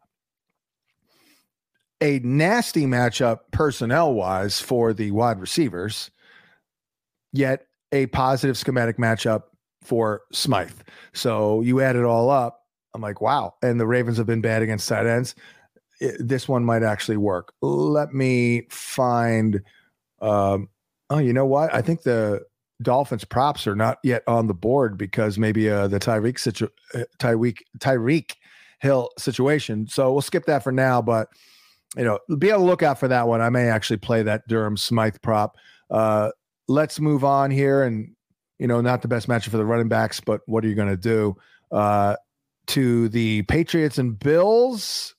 a 2.01 2.21
nasty 2.21 2.87
matchup 2.87 3.41
personnel 3.51 4.15
wise 4.15 4.61
for 4.61 4.93
the 4.93 5.11
wide 5.11 5.41
receivers, 5.41 6.13
yet 7.33 7.67
a 7.91 8.07
positive 8.07 8.57
schematic 8.57 8.97
matchup 8.97 9.43
for 9.83 10.23
Smythe. 10.33 10.71
So 11.13 11.61
you 11.63 11.81
add 11.81 11.97
it 11.97 12.05
all 12.05 12.31
up. 12.31 12.63
I'm 12.95 13.01
like, 13.01 13.21
wow. 13.21 13.55
And 13.63 13.81
the 13.81 13.87
Ravens 13.87 14.17
have 14.19 14.27
been 14.27 14.41
bad 14.41 14.63
against 14.63 14.89
tight 14.89 15.07
ends. 15.07 15.35
It, 16.01 16.17
this 16.19 16.49
one 16.49 16.65
might 16.65 16.83
actually 16.83 17.17
work. 17.17 17.53
Let 17.63 18.13
me 18.13 18.67
find. 18.71 19.63
Um, 20.21 20.69
oh, 21.09 21.19
you 21.19 21.33
know 21.33 21.47
what? 21.47 21.73
I 21.75 21.83
think 21.83 22.03
the 22.03 22.43
Dolphins 22.83 23.25
props 23.25 23.67
are 23.67 23.77
not 23.77 23.99
yet 24.03 24.23
on 24.27 24.47
the 24.47 24.55
board 24.55 24.97
because 24.97 25.39
maybe 25.39 25.69
uh, 25.69 25.89
the 25.89 26.01
Tyreek 26.01 26.39
situ- 26.39 26.69
uh, 26.95 27.05
Tyreek 27.19 27.59
Tyreek 27.79 28.33
Hill 28.81 29.11
situation. 29.19 29.87
So 29.87 30.13
we'll 30.13 30.23
skip 30.23 30.47
that 30.47 30.63
for 30.63 30.73
now. 30.73 31.03
But 31.03 31.29
you 31.97 32.05
know, 32.05 32.19
be 32.39 32.53
on 32.53 32.61
the 32.61 32.67
lookout 32.67 32.99
for 32.99 33.09
that 33.09 33.29
one. 33.29 33.41
I 33.41 33.51
may 33.51 33.69
actually 33.69 33.99
play 33.99 34.23
that 34.23 34.47
Durham 34.49 34.77
Smythe 34.77 35.17
prop. 35.23 35.57
Uh, 35.91 36.31
let's 36.69 37.01
move 37.01 37.25
on 37.25 37.51
here, 37.51 37.83
and 37.83 38.15
you 38.61 38.67
know, 38.67 38.83
not 38.83 39.01
the 39.01 39.09
best 39.09 39.27
matchup 39.27 39.49
for 39.49 39.57
the 39.57 39.65
running 39.65 39.89
backs, 39.89 40.21
but 40.21 40.43
what 40.45 40.63
are 40.65 40.69
you 40.69 40.75
going 40.75 40.91
to 40.91 40.97
do? 40.97 41.35
Uh, 41.73 42.15
to 42.67 43.09
the 43.09 43.43
Patriots 43.43 43.97
and 43.97 44.19
Bills. 44.19 45.15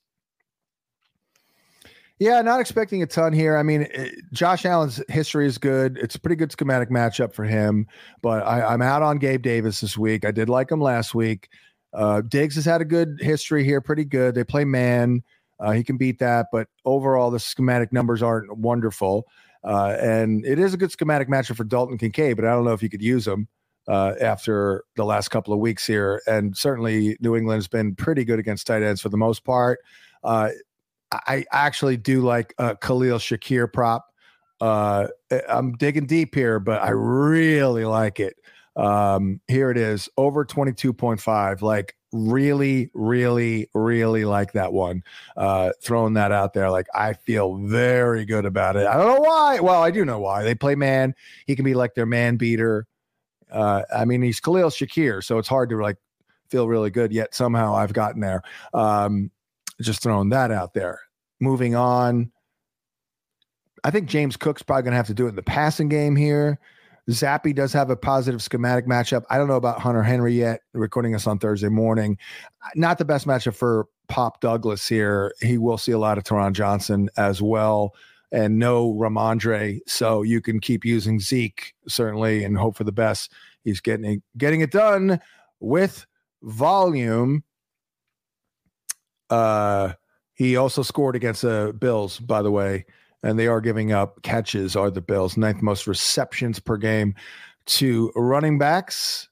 Yeah, 2.20 2.40
not 2.42 2.60
expecting 2.60 3.02
a 3.02 3.06
ton 3.06 3.32
here. 3.32 3.56
I 3.56 3.64
mean, 3.64 3.82
it, 3.90 4.14
Josh 4.32 4.64
Allen's 4.64 5.02
history 5.08 5.44
is 5.44 5.58
good. 5.58 5.98
It's 5.98 6.14
a 6.14 6.20
pretty 6.20 6.36
good 6.36 6.52
schematic 6.52 6.88
matchup 6.88 7.34
for 7.34 7.42
him, 7.42 7.88
but 8.22 8.46
I, 8.46 8.72
am 8.72 8.80
out 8.80 9.02
on 9.02 9.18
Gabe 9.18 9.42
Davis 9.42 9.80
this 9.80 9.98
week. 9.98 10.24
I 10.24 10.30
did 10.30 10.48
like 10.48 10.70
him 10.70 10.80
last 10.80 11.12
week. 11.12 11.48
Uh, 11.92 12.20
Diggs 12.20 12.54
has 12.54 12.64
had 12.64 12.80
a 12.80 12.84
good 12.84 13.18
history 13.20 13.64
here, 13.64 13.80
pretty 13.80 14.04
good. 14.04 14.36
They 14.36 14.44
play 14.44 14.64
man. 14.64 15.24
Uh, 15.58 15.72
he 15.72 15.82
can 15.82 15.96
beat 15.96 16.20
that, 16.20 16.46
but 16.52 16.68
overall, 16.84 17.32
the 17.32 17.40
schematic 17.40 17.92
numbers 17.92 18.22
aren't 18.22 18.56
wonderful. 18.56 19.26
Uh, 19.64 19.96
and 20.00 20.44
it 20.44 20.58
is 20.58 20.74
a 20.74 20.76
good 20.76 20.90
schematic 20.90 21.28
matchup 21.28 21.56
for 21.56 21.64
Dalton 21.64 21.98
Kincaid, 21.98 22.36
but 22.36 22.44
I 22.44 22.50
don't 22.50 22.64
know 22.64 22.72
if 22.72 22.82
you 22.82 22.88
could 22.88 23.02
use 23.02 23.26
him 23.26 23.48
uh, 23.88 24.14
after 24.20 24.84
the 24.96 25.04
last 25.04 25.28
couple 25.28 25.52
of 25.52 25.60
weeks 25.60 25.86
here. 25.86 26.22
And 26.26 26.56
certainly, 26.56 27.16
New 27.20 27.36
England's 27.36 27.68
been 27.68 27.94
pretty 27.94 28.24
good 28.24 28.38
against 28.38 28.66
tight 28.66 28.82
ends 28.82 29.00
for 29.00 29.08
the 29.08 29.16
most 29.16 29.44
part. 29.44 29.80
Uh, 30.24 30.50
I 31.12 31.44
actually 31.52 31.96
do 31.96 32.22
like 32.22 32.54
a 32.58 32.76
Khalil 32.76 33.18
Shakir 33.18 33.70
prop. 33.70 34.06
Uh, 34.60 35.08
I'm 35.48 35.72
digging 35.72 36.06
deep 36.06 36.34
here, 36.34 36.58
but 36.58 36.80
I 36.82 36.90
really 36.90 37.84
like 37.84 38.20
it. 38.20 38.36
Um, 38.76 39.40
here 39.48 39.70
it 39.70 39.76
is 39.76 40.08
over 40.16 40.44
22.5. 40.44 41.60
Like, 41.60 41.96
really, 42.12 42.90
really, 42.94 43.68
really 43.74 44.24
like 44.24 44.52
that 44.52 44.72
one. 44.72 45.02
Uh, 45.36 45.70
throwing 45.80 46.14
that 46.14 46.32
out 46.32 46.52
there. 46.52 46.70
Like, 46.70 46.86
I 46.94 47.14
feel 47.14 47.56
very 47.56 48.24
good 48.24 48.44
about 48.44 48.76
it. 48.76 48.86
I 48.86 48.96
don't 48.96 49.16
know 49.16 49.20
why. 49.20 49.60
Well, 49.60 49.82
I 49.82 49.90
do 49.90 50.04
know 50.04 50.20
why. 50.20 50.44
They 50.44 50.54
play 50.54 50.74
man. 50.74 51.14
He 51.46 51.56
can 51.56 51.64
be 51.64 51.74
like 51.74 51.94
their 51.94 52.06
man 52.06 52.36
beater. 52.36 52.86
Uh, 53.50 53.82
I 53.94 54.04
mean, 54.04 54.22
he's 54.22 54.40
Khalil 54.40 54.70
Shakir, 54.70 55.22
so 55.22 55.38
it's 55.38 55.48
hard 55.48 55.70
to 55.70 55.80
like 55.80 55.96
feel 56.48 56.68
really 56.68 56.90
good. 56.90 57.12
Yet 57.12 57.34
somehow 57.34 57.74
I've 57.74 57.92
gotten 57.92 58.20
there. 58.20 58.42
Um, 58.72 59.30
just 59.80 60.02
throwing 60.02 60.30
that 60.30 60.50
out 60.50 60.74
there. 60.74 61.00
Moving 61.40 61.74
on. 61.74 62.30
I 63.84 63.90
think 63.90 64.08
James 64.08 64.36
Cook's 64.36 64.62
probably 64.62 64.84
going 64.84 64.92
to 64.92 64.96
have 64.96 65.08
to 65.08 65.14
do 65.14 65.26
it 65.26 65.30
in 65.30 65.36
the 65.36 65.42
passing 65.42 65.88
game 65.88 66.14
here. 66.14 66.60
Zappe 67.10 67.54
does 67.54 67.72
have 67.72 67.90
a 67.90 67.96
positive 67.96 68.42
schematic 68.42 68.86
matchup. 68.86 69.24
I 69.28 69.36
don't 69.36 69.48
know 69.48 69.56
about 69.56 69.80
Hunter 69.80 70.02
Henry 70.02 70.34
yet. 70.34 70.60
Recording 70.72 71.14
us 71.14 71.26
on 71.26 71.38
Thursday 71.38 71.68
morning. 71.68 72.16
Not 72.74 72.98
the 72.98 73.04
best 73.04 73.26
matchup 73.26 73.54
for 73.54 73.86
Pop 74.08 74.40
Douglas 74.40 74.86
here. 74.86 75.34
He 75.40 75.58
will 75.58 75.78
see 75.78 75.92
a 75.92 75.98
lot 75.98 76.18
of 76.18 76.24
Taron 76.24 76.52
Johnson 76.52 77.08
as 77.16 77.42
well, 77.42 77.94
and 78.30 78.58
no 78.58 78.92
Rhamondre. 78.94 79.80
So 79.86 80.22
you 80.22 80.40
can 80.40 80.60
keep 80.60 80.84
using 80.84 81.18
Zeke 81.18 81.74
certainly, 81.88 82.44
and 82.44 82.56
hope 82.56 82.76
for 82.76 82.84
the 82.84 82.92
best. 82.92 83.32
He's 83.64 83.80
getting 83.80 84.22
getting 84.36 84.60
it 84.60 84.70
done 84.70 85.20
with 85.60 86.06
volume. 86.42 87.42
Uh, 89.28 89.94
he 90.34 90.56
also 90.56 90.82
scored 90.82 91.16
against 91.16 91.42
the 91.42 91.74
Bills, 91.78 92.18
by 92.18 92.42
the 92.42 92.50
way, 92.50 92.84
and 93.22 93.38
they 93.38 93.46
are 93.46 93.60
giving 93.60 93.92
up 93.92 94.22
catches. 94.22 94.76
Are 94.76 94.90
the 94.90 95.00
Bills 95.00 95.36
ninth 95.36 95.62
most 95.62 95.86
receptions 95.86 96.58
per 96.58 96.76
game 96.76 97.14
to 97.66 98.12
running 98.14 98.58
backs? 98.58 99.28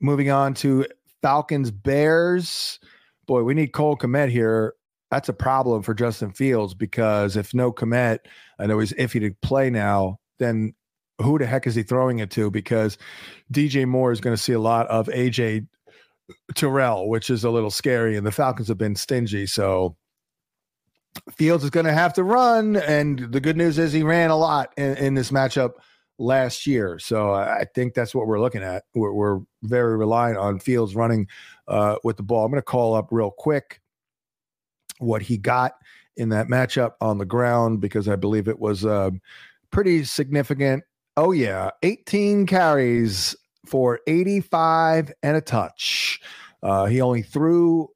Moving 0.00 0.30
on 0.30 0.54
to 0.54 0.86
Falcons 1.22 1.70
Bears. 1.70 2.78
Boy, 3.26 3.42
we 3.42 3.54
need 3.54 3.72
Cole 3.72 3.96
Kmet 3.96 4.30
here. 4.30 4.74
That's 5.10 5.28
a 5.28 5.34
problem 5.34 5.82
for 5.82 5.94
Justin 5.94 6.32
Fields 6.32 6.74
because 6.74 7.36
if 7.36 7.54
no 7.54 7.72
Kmet, 7.72 8.18
I 8.58 8.66
know 8.66 8.78
he's 8.78 8.92
iffy 8.94 9.20
to 9.20 9.34
play 9.42 9.70
now, 9.70 10.18
then 10.38 10.74
who 11.20 11.38
the 11.38 11.46
heck 11.46 11.66
is 11.66 11.74
he 11.74 11.82
throwing 11.82 12.20
it 12.20 12.30
to? 12.32 12.50
Because 12.50 12.96
DJ 13.52 13.86
Moore 13.86 14.12
is 14.12 14.20
going 14.20 14.36
to 14.36 14.42
see 14.42 14.52
a 14.52 14.60
lot 14.60 14.86
of 14.88 15.08
AJ 15.08 15.66
Terrell, 16.54 17.08
which 17.08 17.30
is 17.30 17.44
a 17.44 17.50
little 17.50 17.70
scary, 17.70 18.16
and 18.16 18.26
the 18.26 18.32
Falcons 18.32 18.68
have 18.68 18.78
been 18.78 18.94
stingy. 18.94 19.46
So 19.46 19.96
Fields 21.36 21.64
is 21.64 21.70
going 21.70 21.86
to 21.86 21.92
have 21.92 22.12
to 22.14 22.22
run, 22.22 22.76
and 22.76 23.32
the 23.32 23.40
good 23.40 23.56
news 23.56 23.78
is 23.78 23.92
he 23.92 24.02
ran 24.02 24.30
a 24.30 24.36
lot 24.36 24.72
in, 24.76 24.96
in 24.96 25.14
this 25.14 25.30
matchup 25.30 25.72
last 26.18 26.66
year. 26.66 26.98
So 26.98 27.32
I 27.32 27.64
think 27.74 27.94
that's 27.94 28.14
what 28.14 28.26
we're 28.26 28.40
looking 28.40 28.62
at. 28.62 28.84
We're, 28.94 29.12
we're 29.12 29.40
very 29.62 29.96
reliant 29.96 30.38
on 30.38 30.58
Fields 30.58 30.94
running 30.94 31.28
uh, 31.68 31.96
with 32.04 32.16
the 32.16 32.22
ball. 32.22 32.44
I'm 32.44 32.50
going 32.50 32.60
to 32.60 32.64
call 32.64 32.94
up 32.94 33.08
real 33.10 33.30
quick 33.30 33.80
what 34.98 35.22
he 35.22 35.38
got 35.38 35.74
in 36.16 36.30
that 36.30 36.48
matchup 36.48 36.92
on 37.00 37.18
the 37.18 37.24
ground 37.24 37.80
because 37.80 38.08
I 38.08 38.16
believe 38.16 38.48
it 38.48 38.58
was 38.58 38.84
uh, 38.84 39.10
pretty 39.70 40.04
significant. 40.04 40.82
Oh, 41.16 41.32
yeah, 41.32 41.70
18 41.82 42.46
carries 42.46 43.36
for 43.66 44.00
85 44.06 45.12
and 45.22 45.36
a 45.36 45.40
touch. 45.40 46.20
Uh, 46.62 46.86
he 46.86 47.00
only 47.00 47.22
threw 47.22 47.88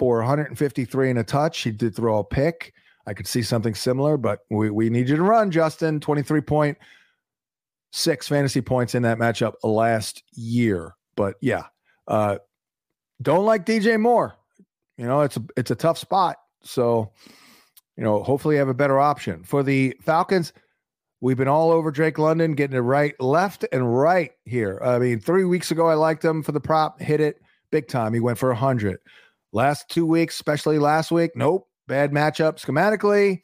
for 0.00 0.18
153 0.20 1.10
and 1.10 1.18
a 1.18 1.22
touch. 1.22 1.60
He 1.60 1.70
did 1.70 1.94
throw 1.94 2.20
a 2.20 2.24
pick. 2.24 2.72
I 3.06 3.12
could 3.12 3.26
see 3.26 3.42
something 3.42 3.74
similar, 3.74 4.16
but 4.16 4.38
we, 4.48 4.70
we 4.70 4.88
need 4.88 5.10
you 5.10 5.16
to 5.16 5.22
run, 5.22 5.50
Justin. 5.50 6.00
23.6 6.00 6.76
fantasy 8.26 8.62
points 8.62 8.94
in 8.94 9.02
that 9.02 9.18
matchup 9.18 9.56
last 9.62 10.22
year. 10.32 10.94
But 11.16 11.34
yeah, 11.42 11.64
uh, 12.08 12.38
don't 13.20 13.44
like 13.44 13.66
DJ 13.66 14.00
Moore. 14.00 14.36
You 14.96 15.06
know, 15.06 15.20
it's 15.20 15.36
a 15.36 15.44
it's 15.54 15.70
a 15.70 15.74
tough 15.74 15.98
spot. 15.98 16.36
So, 16.62 17.12
you 17.98 18.02
know, 18.02 18.22
hopefully 18.22 18.54
you 18.54 18.60
have 18.60 18.68
a 18.68 18.74
better 18.74 18.98
option. 18.98 19.44
For 19.44 19.62
the 19.62 19.94
Falcons, 20.00 20.54
we've 21.20 21.36
been 21.36 21.46
all 21.46 21.70
over 21.70 21.90
Drake 21.90 22.18
London, 22.18 22.54
getting 22.54 22.76
it 22.76 22.80
right, 22.80 23.20
left, 23.20 23.66
and 23.70 23.98
right 23.98 24.30
here. 24.46 24.80
I 24.82 24.98
mean, 24.98 25.20
three 25.20 25.44
weeks 25.44 25.70
ago 25.70 25.88
I 25.88 25.94
liked 25.94 26.24
him 26.24 26.42
for 26.42 26.52
the 26.52 26.60
prop, 26.60 27.02
hit 27.02 27.20
it 27.20 27.42
big 27.70 27.86
time. 27.86 28.14
He 28.14 28.20
went 28.20 28.38
for 28.38 28.50
a 28.50 28.56
hundred. 28.56 28.98
Last 29.52 29.88
two 29.88 30.06
weeks, 30.06 30.34
especially 30.34 30.78
last 30.78 31.10
week, 31.10 31.32
nope, 31.34 31.68
bad 31.88 32.12
matchup 32.12 32.64
schematically, 32.64 33.42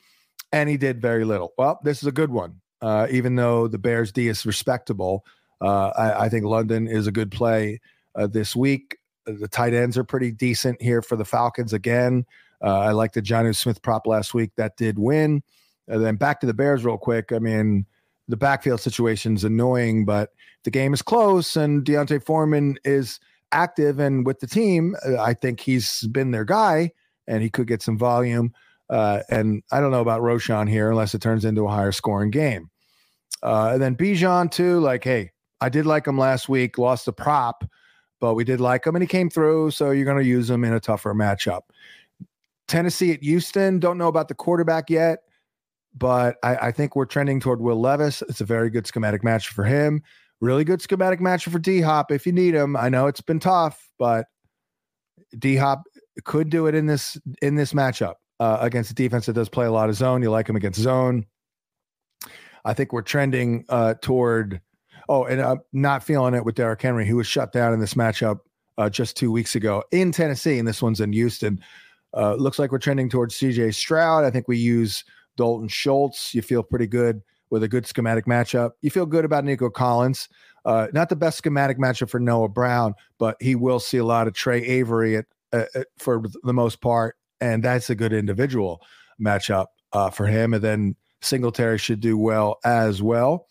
and 0.53 0.69
he 0.69 0.77
did 0.77 1.03
very 1.03 1.25
little. 1.25 1.53
Well, 1.59 1.81
this 1.83 2.03
is 2.03 2.07
a 2.07 2.13
good 2.13 2.31
one. 2.31 2.61
Uh, 2.81 3.07
even 3.11 3.35
though 3.35 3.67
the 3.67 3.79
Bears 3.79 4.13
D 4.13 4.29
is 4.29 4.47
respectable, 4.47 5.25
uh, 5.61 5.89
I, 5.97 6.25
I, 6.25 6.29
think 6.29 6.45
London 6.45 6.87
is 6.87 7.07
a 7.07 7.13
good 7.13 7.33
play 7.33 7.81
uh, 8.15 8.27
this 8.27 8.55
week. 8.55 8.99
The 9.25 9.49
tight 9.49 9.73
ends 9.73 9.97
are 9.97 10.05
pretty 10.05 10.31
decent 10.31 10.81
here 10.81 11.01
for 11.01 11.17
the 11.17 11.25
Falcons 11.25 11.73
again. 11.73 12.27
Uh, 12.63 12.79
I 12.81 12.93
like 12.93 13.13
the 13.13 13.23
Jonnu 13.23 13.57
Smith 13.57 13.83
prop 13.83 14.07
last 14.07 14.35
week 14.35 14.53
that 14.57 14.77
did 14.77 14.99
win. 14.99 15.43
And 15.89 16.05
then 16.05 16.17
back 16.17 16.41
to 16.41 16.47
the 16.47 16.55
Bears 16.55 16.85
real 16.85 16.99
quick. 16.99 17.33
I 17.33 17.39
mean, 17.39 17.87
the 18.29 18.37
backfield 18.37 18.81
situation 18.81 19.35
is 19.35 19.45
annoying, 19.45 20.05
but 20.05 20.31
the 20.65 20.71
game 20.71 20.93
is 20.93 21.03
close, 21.03 21.57
and 21.57 21.85
D'Onta 21.85 22.23
Foreman 22.23 22.77
is 22.85 23.21
active 23.53 23.99
and 23.99 24.27
with 24.27 24.41
the 24.41 24.47
team, 24.47 24.97
uh, 25.07 25.21
I 25.21 25.35
think 25.35 25.61
he's 25.61 26.07
been 26.09 26.31
their 26.31 26.45
guy 26.45 26.93
and 27.27 27.43
he 27.43 27.51
could 27.51 27.67
get 27.67 27.83
some 27.83 27.99
volume. 27.99 28.53
Uh, 28.89 29.21
and 29.31 29.63
I 29.73 29.81
don't 29.81 29.91
know 29.91 30.01
about 30.01 30.23
Roschon 30.23 30.69
here 30.69 30.91
unless 30.91 31.15
it 31.15 31.21
turns 31.21 31.45
into 31.45 31.67
a 31.67 31.71
higher 31.71 31.93
scoring 31.93 32.31
game. 32.31 32.71
Uh, 33.43 33.71
and 33.75 33.83
then 33.83 33.97
Bijan 33.97 34.51
too, 34.51 34.81
like, 34.81 35.05
hey, 35.05 35.31
I 35.61 35.69
did 35.69 35.87
like 35.87 36.07
him 36.07 36.19
last 36.19 36.49
week, 36.49 36.79
lost 36.79 37.07
the 37.07 37.13
prop, 37.13 37.65
but 38.21 38.35
we 38.35 38.45
did 38.45 38.61
like 38.61 38.87
him 38.87 38.95
and 38.95 39.03
he 39.03 39.09
came 39.09 39.31
through. 39.31 39.73
So 39.73 39.91
you're 39.91 40.05
going 40.05 40.23
to 40.23 40.25
use 40.25 40.49
him 40.49 40.65
in 40.65 40.73
a 40.73 40.81
tougher 40.81 41.15
matchup. 41.15 41.63
Tennessee 42.69 43.13
at 43.13 43.23
Houston, 43.23 43.79
don't 43.79 43.99
know 43.99 44.09
about 44.09 44.29
the 44.29 44.35
quarterback 44.35 44.91
yet, 44.91 45.21
but 45.97 46.37
I, 46.43 46.57
I 46.57 46.73
think 46.73 46.97
we're 46.97 47.07
trending 47.07 47.41
toward 47.41 47.61
Will 47.61 47.81
Levis. 47.81 48.23
It's 48.23 48.41
a 48.41 48.45
very 48.45 48.71
good 48.71 48.87
schematic 48.87 49.23
match 49.23 49.49
for 49.49 49.65
him. 49.65 50.03
Really 50.41 50.65
good 50.65 50.83
schematic 50.83 51.21
matchup 51.21 51.53
for 51.53 51.59
D 51.59 51.81
Hop 51.81 52.11
if 52.11 52.27
you 52.27 52.33
need 52.33 52.55
him. 52.55 52.77
I 52.77 52.89
know 52.89 53.07
it's 53.07 53.21
been 53.21 53.41
tough, 53.41 53.89
but 53.99 54.27
D 55.39 55.57
Hop 55.57 55.83
could 56.25 56.51
do 56.51 56.67
it 56.67 56.75
in 56.75 56.87
this 56.87 57.19
in 57.43 57.55
this 57.55 57.73
matchup 57.73 58.15
uh, 58.41 58.59
against 58.61 58.91
a 58.91 58.95
defense 58.95 59.27
that 59.27 59.35
does 59.35 59.49
play 59.49 59.67
a 59.67 59.73
lot 59.73 59.89
of 59.89 59.95
zone. 59.95 60.23
You 60.23 60.31
like 60.31 60.49
him 60.49 60.57
against 60.57 60.81
zone. 60.81 61.27
I 62.65 62.75
think 62.75 62.93
we're 62.93 63.03
trending 63.03 63.65
uh, 63.69 63.95
toward. 64.03 64.61
Oh, 65.09 65.25
and 65.25 65.41
I'm 65.41 65.61
not 65.73 66.03
feeling 66.03 66.35
it 66.35 66.45
with 66.45 66.57
Derrick 66.57 66.83
Henry, 66.83 67.07
who 67.07 67.17
was 67.17 67.29
shut 67.29 67.53
down 67.53 67.73
in 67.73 67.79
this 67.79 67.95
matchup 67.95 68.41
uh, 68.77 68.91
just 68.91 69.17
two 69.17 69.31
weeks 69.31 69.55
ago 69.55 69.85
in 69.93 70.11
Tennessee, 70.11 70.59
and 70.59 70.67
this 70.67 70.83
one's 70.83 71.01
in 71.01 71.13
Houston. 71.13 71.63
Uh, 72.13 72.35
looks 72.35 72.59
like 72.59 72.73
we're 72.73 72.79
trending 72.79 73.09
towards 73.09 73.37
CJ 73.37 73.75
Stroud. 73.75 74.25
I 74.25 74.31
think 74.31 74.49
we 74.49 74.57
use 74.57 75.05
Dalton 75.37 75.69
Schultz. 75.69 76.35
You 76.35 76.43
feel 76.43 76.63
pretty 76.65 76.89
good 76.89 77.23
with 77.51 77.63
a 77.63 77.69
good 77.69 77.87
schematic 77.87 78.27
matchup. 78.27 78.71
You 78.83 78.91
feel 78.91 79.07
good 79.07 79.25
about 79.25 79.45
Nico 79.45 79.71
Collins. 79.71 80.29
Uh, 80.65 80.89
not 80.93 81.09
the 81.09 81.17
best 81.17 81.39
schematic 81.39 81.79
matchup 81.79 82.11
for 82.11 82.19
Noah 82.19 82.49
Brown, 82.49 82.95
but 83.19 83.37
he 83.41 83.55
will 83.55 83.79
see 83.79 83.99
a 83.99 84.05
lot 84.05 84.27
of 84.27 84.35
Trey 84.35 84.65
Avery 84.65 85.17
at, 85.17 85.27
uh, 85.53 85.65
for 85.99 86.23
the 86.43 86.53
most 86.53 86.81
part, 86.81 87.17
and 87.41 87.63
that's 87.63 87.89
a 87.89 87.95
good 87.95 88.13
individual 88.13 88.81
matchup 89.21 89.67
uh, 89.93 90.11
for 90.11 90.27
him. 90.27 90.55
And 90.55 90.65
then 90.65 90.97
Singletary 91.23 91.79
should 91.79 92.01
do 92.01 92.19
well 92.19 92.59
as 92.65 93.01
well. 93.01 93.47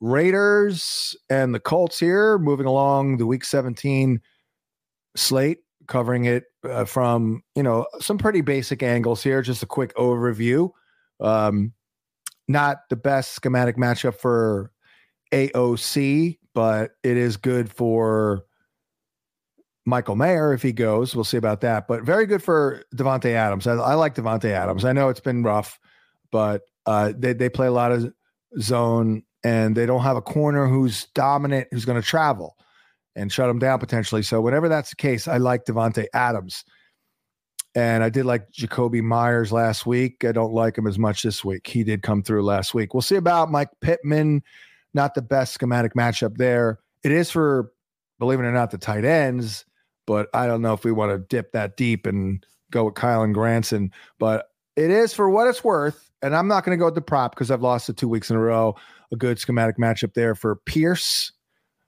Raiders 0.00 1.14
and 1.28 1.54
the 1.54 1.60
Colts 1.60 1.98
here 1.98 2.38
moving 2.38 2.66
along 2.66 3.18
the 3.18 3.26
Week 3.26 3.44
17 3.44 4.20
slate, 5.16 5.58
covering 5.86 6.24
it 6.24 6.44
uh, 6.64 6.84
from 6.84 7.42
you 7.54 7.62
know 7.62 7.86
some 8.00 8.16
pretty 8.16 8.40
basic 8.40 8.82
angles 8.82 9.22
here. 9.22 9.42
Just 9.42 9.62
a 9.62 9.66
quick 9.66 9.94
overview. 9.96 10.70
Um, 11.20 11.72
not 12.50 12.88
the 12.88 12.96
best 12.96 13.32
schematic 13.32 13.76
matchup 13.76 14.14
for 14.14 14.72
AOC, 15.32 16.38
but 16.54 16.92
it 17.02 17.16
is 17.16 17.36
good 17.36 17.70
for 17.70 18.42
Michael 19.86 20.16
Mayer 20.16 20.52
if 20.52 20.62
he 20.62 20.72
goes. 20.72 21.14
We'll 21.14 21.24
see 21.24 21.36
about 21.36 21.60
that. 21.62 21.86
But 21.86 22.02
very 22.02 22.26
good 22.26 22.42
for 22.42 22.82
Davante 22.94 23.32
Adams. 23.32 23.66
I, 23.66 23.74
I 23.74 23.94
like 23.94 24.14
Davante 24.14 24.50
Adams. 24.50 24.84
I 24.84 24.92
know 24.92 25.08
it's 25.08 25.20
been 25.20 25.42
rough, 25.42 25.78
but 26.30 26.62
uh, 26.86 27.12
they 27.16 27.32
they 27.32 27.48
play 27.48 27.66
a 27.66 27.72
lot 27.72 27.92
of 27.92 28.12
zone 28.60 29.22
and 29.44 29.76
they 29.76 29.86
don't 29.86 30.02
have 30.02 30.16
a 30.16 30.22
corner 30.22 30.66
who's 30.66 31.06
dominant 31.14 31.68
who's 31.70 31.84
going 31.84 32.00
to 32.00 32.06
travel 32.06 32.56
and 33.16 33.32
shut 33.32 33.48
them 33.48 33.58
down 33.58 33.78
potentially. 33.78 34.22
So 34.22 34.40
whenever 34.40 34.68
that's 34.68 34.90
the 34.90 34.96
case, 34.96 35.28
I 35.28 35.38
like 35.38 35.64
Davante 35.64 36.06
Adams. 36.14 36.64
And 37.74 38.02
I 38.02 38.08
did 38.08 38.26
like 38.26 38.50
Jakobi 38.50 39.00
Meyers 39.02 39.52
last 39.52 39.86
week. 39.86 40.24
I 40.24 40.32
don't 40.32 40.52
like 40.52 40.76
him 40.76 40.86
as 40.86 40.98
much 40.98 41.22
this 41.22 41.44
week. 41.44 41.66
He 41.66 41.84
did 41.84 42.02
come 42.02 42.22
through 42.22 42.42
last 42.42 42.74
week. 42.74 42.94
We'll 42.94 43.00
see 43.02 43.16
about 43.16 43.50
Mike 43.50 43.70
Pittman. 43.80 44.42
Not 44.92 45.14
the 45.14 45.22
best 45.22 45.54
schematic 45.54 45.94
matchup 45.94 46.36
there. 46.36 46.80
It 47.04 47.12
is 47.12 47.30
for, 47.30 47.72
believe 48.18 48.40
it 48.40 48.42
or 48.42 48.52
not, 48.52 48.72
the 48.72 48.78
tight 48.78 49.04
ends, 49.04 49.64
but 50.04 50.28
I 50.34 50.48
don't 50.48 50.62
know 50.62 50.72
if 50.72 50.84
we 50.84 50.90
want 50.90 51.12
to 51.12 51.18
dip 51.18 51.52
that 51.52 51.76
deep 51.76 52.06
and 52.06 52.44
go 52.72 52.84
with 52.84 52.94
Kylen 52.94 53.32
Granson. 53.32 53.92
But 54.18 54.46
it 54.74 54.90
is 54.90 55.14
for 55.14 55.30
what 55.30 55.46
it's 55.46 55.62
worth. 55.62 56.10
And 56.22 56.34
I'm 56.34 56.48
not 56.48 56.64
going 56.64 56.76
to 56.76 56.80
go 56.80 56.86
with 56.86 56.96
the 56.96 57.00
prop 57.00 57.34
because 57.34 57.50
I've 57.50 57.62
lost 57.62 57.88
it 57.88 57.96
two 57.96 58.08
weeks 58.08 58.30
in 58.30 58.36
a 58.36 58.40
row. 58.40 58.74
A 59.12 59.16
good 59.16 59.38
schematic 59.38 59.78
matchup 59.78 60.14
there 60.14 60.34
for 60.34 60.56
Pierce 60.56 61.32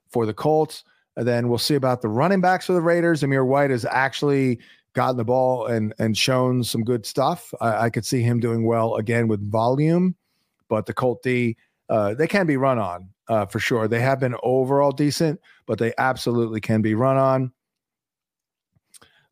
for 0.09 0.25
the 0.25 0.33
Colts. 0.33 0.85
And 1.17 1.27
then 1.27 1.49
we'll 1.49 1.57
see 1.57 1.75
about 1.75 2.01
the 2.01 2.07
running 2.07 2.41
backs 2.41 2.65
for 2.65 2.73
the 2.73 2.81
Raiders. 2.81 3.21
Zamir 3.21 3.45
White 3.45 3.69
is 3.69 3.85
actually 3.85 4.59
gotten 4.93 5.17
the 5.17 5.25
ball 5.25 5.65
and 5.65 5.93
and 5.99 6.17
shown 6.17 6.63
some 6.63 6.83
good 6.83 7.05
stuff. 7.05 7.53
I, 7.61 7.85
I 7.85 7.89
could 7.89 8.05
see 8.05 8.21
him 8.21 8.39
doing 8.39 8.65
well 8.65 8.95
again 8.95 9.27
with 9.27 9.51
volume, 9.51 10.15
but 10.69 10.85
the 10.85 10.93
Colt 10.93 11.21
D 11.23 11.57
uh, 11.89 12.13
they 12.13 12.27
can 12.27 12.47
be 12.47 12.57
run 12.57 12.79
on 12.79 13.09
uh, 13.27 13.45
for 13.45 13.59
sure. 13.59 13.87
They 13.87 13.99
have 13.99 14.19
been 14.19 14.35
overall 14.43 14.91
decent, 14.91 15.39
but 15.65 15.79
they 15.79 15.93
absolutely 15.97 16.61
can 16.61 16.81
be 16.81 16.95
run 16.95 17.17
on. 17.17 17.51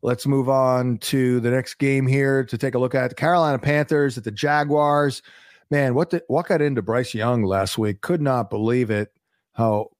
Let's 0.02 0.26
move 0.26 0.48
on 0.48 0.98
to 0.98 1.40
the 1.40 1.50
next 1.50 1.74
game 1.74 2.06
here 2.06 2.44
to 2.44 2.58
take 2.58 2.74
a 2.74 2.78
look 2.78 2.94
at 2.94 3.10
the 3.10 3.14
Carolina 3.14 3.58
Panthers 3.58 4.18
at 4.18 4.24
the 4.24 4.32
Jaguars. 4.32 5.22
Man, 5.70 5.94
what 5.94 6.12
what 6.26 6.48
got 6.48 6.60
into 6.60 6.82
Bryce 6.82 7.14
Young 7.14 7.44
last 7.44 7.78
week? 7.78 8.00
Could 8.00 8.20
not 8.20 8.50
believe 8.50 8.90
it. 8.90 9.12
How 9.52 9.90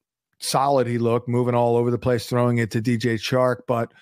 solid 0.40 0.86
he 0.86 0.98
looked, 0.98 1.28
moving 1.28 1.54
all 1.54 1.76
over 1.76 1.90
the 1.90 1.98
place, 1.98 2.26
throwing 2.26 2.58
it 2.58 2.70
to 2.72 2.82
DJ 2.82 3.14
Chark. 3.14 3.60
But 3.66 3.92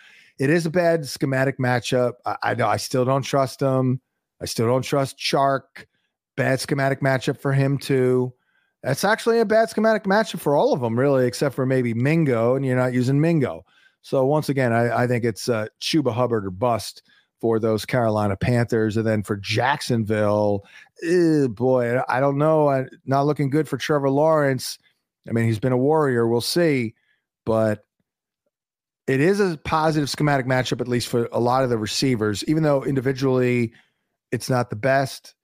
it 0.40 0.48
is 0.48 0.64
a 0.64 0.70
bad 0.70 1.06
schematic 1.06 1.58
matchup. 1.58 2.14
I, 2.24 2.36
I 2.42 2.54
know 2.54 2.66
I 2.66 2.78
still 2.78 3.04
don't 3.04 3.22
trust 3.22 3.60
him. 3.60 4.00
I 4.40 4.46
still 4.46 4.66
don't 4.66 4.82
trust 4.82 5.18
Chark. 5.18 5.84
Bad 6.34 6.60
schematic 6.60 7.02
matchup 7.02 7.38
for 7.38 7.52
him 7.52 7.76
too. 7.76 8.32
That's 8.82 9.04
actually 9.04 9.40
a 9.40 9.44
bad 9.44 9.68
schematic 9.68 10.04
matchup 10.04 10.40
for 10.40 10.56
all 10.56 10.72
of 10.72 10.80
them, 10.80 10.98
really, 10.98 11.26
except 11.26 11.54
for 11.54 11.66
maybe 11.66 11.92
Mingo, 11.92 12.56
and 12.56 12.64
you're 12.64 12.74
not 12.74 12.94
using 12.94 13.20
Mingo. 13.20 13.66
So 14.00 14.24
once 14.24 14.48
again, 14.48 14.72
I, 14.72 15.02
I 15.02 15.06
think 15.06 15.24
it's 15.24 15.50
uh, 15.50 15.66
Chuba 15.78 16.10
Hubbard 16.10 16.46
or 16.46 16.50
bust 16.50 17.02
for 17.38 17.58
those 17.58 17.84
Carolina 17.84 18.34
Panthers, 18.34 18.96
and 18.96 19.06
then 19.06 19.22
for 19.22 19.36
Jacksonville, 19.36 20.64
ew, 21.02 21.50
boy, 21.50 22.00
I 22.08 22.20
don't 22.20 22.38
know. 22.38 22.70
I, 22.70 22.86
not 23.04 23.26
looking 23.26 23.50
good 23.50 23.68
for 23.68 23.76
Trevor 23.76 24.08
Lawrence. 24.08 24.78
I 25.28 25.32
mean, 25.32 25.44
he's 25.44 25.58
been 25.58 25.72
a 25.72 25.76
warrior. 25.76 26.26
We'll 26.26 26.40
see, 26.40 26.94
but 27.44 27.84
it 29.10 29.20
is 29.20 29.40
a 29.40 29.58
positive 29.64 30.08
schematic 30.08 30.46
matchup, 30.46 30.80
at 30.80 30.86
least 30.86 31.08
for 31.08 31.28
a 31.32 31.40
lot 31.40 31.64
of 31.64 31.70
the 31.70 31.76
receivers, 31.76 32.44
even 32.44 32.62
though 32.62 32.84
individually 32.84 33.72
it's 34.30 34.48
not 34.48 34.70
the 34.70 34.76
best. 34.76 35.34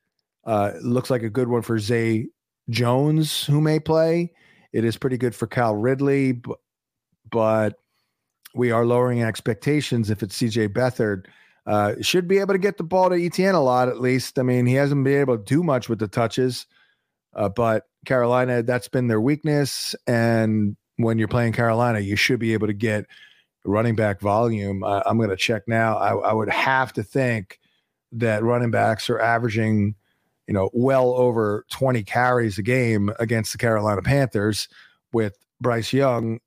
Uh, 0.44 0.70
looks 0.83 1.11
like 1.11 1.24
a 1.24 1.29
good 1.29 1.48
one 1.48 1.62
for 1.62 1.76
Zay 1.81 2.29
Jones, 2.70 3.44
who 3.44 3.61
may 3.61 3.81
play. 3.81 4.33
It 4.72 4.85
is 4.85 4.96
pretty 4.96 5.18
good 5.18 5.35
for 5.35 5.48
Cal 5.48 5.74
Ridley, 5.74 6.31
but, 6.31 6.59
but 7.29 7.74
we 8.55 8.70
are 8.70 8.87
lowering 8.87 9.24
expectations 9.24 10.11
if 10.11 10.22
it's 10.22 10.40
CJ 10.40 10.68
Beathard. 10.68 11.26
Uh, 11.66 11.94
should 12.00 12.29
be 12.29 12.38
able 12.38 12.55
to 12.55 12.59
get 12.59 12.76
the 12.76 12.85
ball 12.85 13.11
to 13.11 13.16
ETN 13.16 13.55
a 13.55 13.59
lot, 13.59 13.88
at 13.88 14.00
least. 14.00 14.38
I 14.38 14.42
mean, 14.42 14.66
he 14.66 14.74
hasn't 14.74 15.02
been 15.02 15.20
able 15.20 15.38
to 15.38 15.42
do 15.42 15.64
much 15.64 15.88
with 15.88 15.98
the 15.98 16.07
touches, 16.07 16.66
uh, 17.35 17.48
but 17.48 17.83
Carolina, 18.05 18.62
that's 18.62 18.87
been 18.87 19.09
their 19.09 19.20
weakness. 19.20 19.96
And 20.07 20.76
when 20.98 21.18
you're 21.18 21.26
playing 21.26 21.55
Carolina, 21.55 21.98
you 21.98 22.14
should 22.14 22.38
be 22.38 22.52
able 22.52 22.68
to 22.68 22.72
get 22.72 23.07
running 23.66 23.94
back 23.94 24.20
volume. 24.20 24.85
I, 24.85 25.02
am 25.07 25.18
going 25.18 25.31
to 25.31 25.37
check 25.37 25.62
now. 25.66 25.96
I, 25.96 26.14
I 26.14 26.33
would 26.33 26.48
have 26.48 26.92
to 26.94 27.02
think 27.02 27.59
that 28.12 28.42
running 28.42 28.70
backs 28.70 29.11
are 29.11 29.20
averaging, 29.20 29.94
you 30.46 30.55
know, 30.55 30.70
well 30.72 31.11
over 31.14 31.64
20 31.70 32.02
carries 32.05 32.59
a 32.59 32.62
game 32.62 33.12
against 33.18 33.52
the 33.52 33.59
Carolina 33.59 34.02
Panthers 34.02 34.68
with 35.12 35.37
Bryce 35.61 35.92
Young 35.92 36.40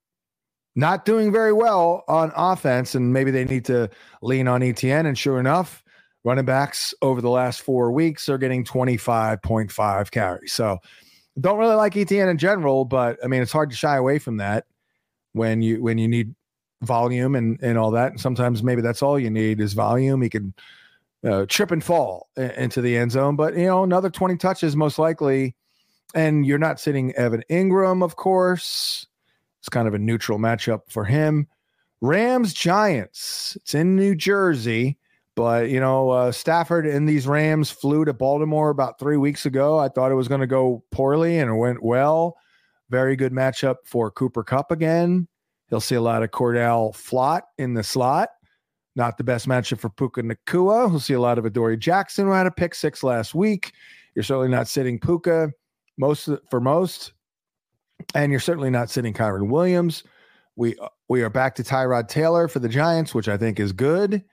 not 0.76 1.04
doing 1.04 1.32
very 1.32 1.52
well 1.52 2.04
on 2.08 2.32
offense, 2.36 2.96
and 2.96 3.12
maybe 3.12 3.32
they 3.32 3.44
need 3.44 3.66
to 3.66 3.90
lean 4.22 4.48
on 4.48 4.62
ETN. 4.62 5.06
And 5.06 5.18
sure 5.18 5.40
enough, 5.40 5.84
running 6.24 6.46
backs 6.46 6.94
over 7.02 7.22
the 7.22 7.30
last 7.30 7.62
four 7.62 7.92
weeks 7.92 8.30
are 8.30 8.38
getting 8.38 8.64
25.5 8.64 10.12
carries. 10.12 10.54
So 10.54 10.78
don't 11.40 11.60
really 11.60 11.76
like 11.76 11.94
ETN 11.94 12.30
in 12.30 12.38
general, 12.38 12.86
but 12.86 13.18
I 13.24 13.28
mean 13.28 13.42
it's 13.42 13.52
hard 13.52 13.70
to 13.72 13.76
shy 13.76 13.98
away 13.98 14.20
from 14.20 14.38
that 14.38 14.66
when 15.34 15.62
you 15.62 15.82
when 15.82 15.98
you 15.98 16.08
need 16.08 16.34
volume 16.82 17.36
and 17.36 17.60
and 17.62 17.78
all 17.78 17.92
that. 17.92 18.12
And 18.12 18.22
sometimes 18.22 18.64
maybe 18.64 18.82
that's 18.82 19.02
all 19.02 19.20
you 19.20 19.30
need 19.30 19.60
is 19.60 19.74
volume. 19.74 20.22
He 20.22 20.30
could 20.30 20.54
uh, 21.24 21.46
trip 21.48 21.72
and 21.72 21.84
fall 21.84 22.30
into 22.38 22.82
the 22.82 22.98
end 22.98 23.12
zone, 23.12 23.36
but 23.36 23.56
you 23.56 23.66
know 23.66 23.84
another 23.84 24.10
20 24.10 24.38
touches 24.38 24.76
most 24.76 25.00
likely. 25.00 25.56
And 26.16 26.46
you're 26.46 26.58
not 26.58 26.80
sitting 26.80 27.14
Evan 27.14 27.44
Engram, 27.52 28.04
of 28.04 28.16
course. 28.16 29.06
It's 29.60 29.70
kind 29.70 29.88
of 29.88 29.94
a 29.94 30.00
neutral 30.00 30.40
matchup 30.40 30.82
for 30.90 31.06
him. 31.06 31.48
Rams 32.02 32.54
Giants. 32.54 33.58
It's 33.58 33.76
in 33.76 33.96
New 33.96 34.16
Jersey, 34.16 34.98
but 35.36 35.70
you 35.70 35.80
know 35.80 36.10
uh, 36.10 36.32
Stafford 36.32 36.88
and 36.88 37.08
these 37.08 37.28
Rams 37.28 37.70
flew 37.70 38.06
to 38.06 38.14
Baltimore 38.14 38.70
about 38.70 39.00
three 39.00 39.18
weeks 39.18 39.46
ago. 39.46 39.78
I 39.78 39.90
thought 39.90 40.12
it 40.12 40.16
was 40.16 40.28
going 40.28 40.42
to 40.42 40.48
go 40.48 40.84
poorly, 40.92 41.40
and 41.40 41.52
it 41.52 41.56
went 41.56 41.84
well. 41.84 42.38
Very 42.90 43.16
good 43.16 43.34
matchup 43.34 43.76
for 43.86 44.10
Cooper 44.10 44.44
Kupp 44.44 44.72
again. 44.72 45.28
He'll 45.70 45.82
see 45.82 45.96
a 45.96 46.02
lot 46.02 46.24
of 46.24 46.32
Cor'Dale 46.32 46.94
Flott 46.94 47.42
in 47.58 47.74
the 47.74 47.84
slot. 47.84 48.30
Not 48.96 49.18
the 49.18 49.24
best 49.24 49.48
matchup 49.48 49.80
for 49.80 49.90
Puka 49.90 50.24
Nacua. 50.24 50.90
He'll 50.90 51.00
see 51.00 51.14
a 51.14 51.22
lot 51.22 51.38
of 51.38 51.46
Adoree 51.46 51.78
Jackson 51.78 52.26
who 52.26 52.32
had 52.32 52.48
a 52.48 52.52
pick 52.52 52.74
six 52.74 53.04
last 53.04 53.36
week. 53.36 53.72
You're 54.16 54.24
certainly 54.24 54.50
not 54.50 54.68
sitting 54.68 55.00
Puka 55.00 55.52
most 55.98 56.30
for 56.50 56.60
most 56.60 57.14
and 58.16 58.32
you're 58.32 58.40
certainly 58.40 58.70
not 58.70 58.90
sitting 58.90 59.14
Kyren 59.14 59.50
Williams. 59.50 60.04
We 60.56 60.76
we 61.08 61.22
are 61.22 61.30
back 61.30 61.56
to 61.56 61.64
Tyrod 61.64 62.08
Taylor 62.08 62.48
for 62.48 62.60
the 62.60 62.70
Giants, 62.70 63.14
which 63.14 63.30
I 63.30 63.38
think 63.38 63.60
is 63.60 63.72
good. 63.72 64.24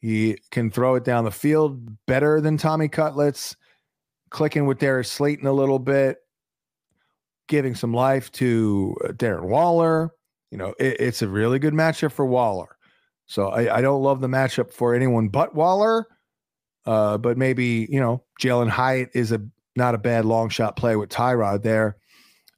He 0.00 0.38
can 0.50 0.70
throw 0.70 0.94
it 0.94 1.04
down 1.04 1.24
the 1.24 1.30
field 1.30 1.96
better 2.06 2.40
than 2.40 2.56
Tommy 2.56 2.88
Cutlets, 2.88 3.56
clicking 4.30 4.66
with 4.66 4.78
Darius 4.78 5.10
Slayton 5.10 5.46
a 5.46 5.52
little 5.52 5.78
bit, 5.78 6.18
giving 7.48 7.74
some 7.74 7.92
life 7.92 8.30
to 8.32 8.96
uh, 9.04 9.08
Darren 9.08 9.44
Waller. 9.44 10.10
You 10.50 10.58
know, 10.58 10.74
it, 10.78 11.00
it's 11.00 11.22
a 11.22 11.28
really 11.28 11.58
good 11.58 11.74
matchup 11.74 12.12
for 12.12 12.26
Waller. 12.26 12.76
So 13.26 13.48
I, 13.48 13.78
I, 13.78 13.80
don't 13.80 14.02
love 14.02 14.20
the 14.20 14.28
matchup 14.28 14.72
for 14.72 14.94
anyone 14.94 15.28
but 15.28 15.54
Waller. 15.54 16.06
Uh, 16.84 17.16
but 17.18 17.38
maybe, 17.38 17.86
you 17.90 18.00
know, 18.00 18.24
Jalin 18.40 18.68
Hyatt 18.68 19.10
is 19.14 19.30
a 19.30 19.40
not 19.76 19.94
a 19.94 19.98
bad 19.98 20.24
long 20.24 20.48
shot 20.48 20.76
play 20.76 20.96
with 20.96 21.10
Tyrod 21.10 21.62
there. 21.62 21.96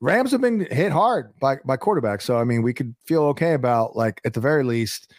Rams 0.00 0.32
have 0.32 0.40
been 0.40 0.66
hit 0.70 0.90
hard 0.90 1.32
by 1.40 1.58
by 1.64 1.76
quarterbacks, 1.76 2.22
so 2.22 2.38
I 2.38 2.44
mean, 2.44 2.62
we 2.62 2.72
could 2.72 2.94
feel 3.04 3.22
okay 3.24 3.54
about 3.54 3.94
like 3.94 4.20
at 4.24 4.34
the 4.34 4.40
very 4.40 4.64
least. 4.64 5.12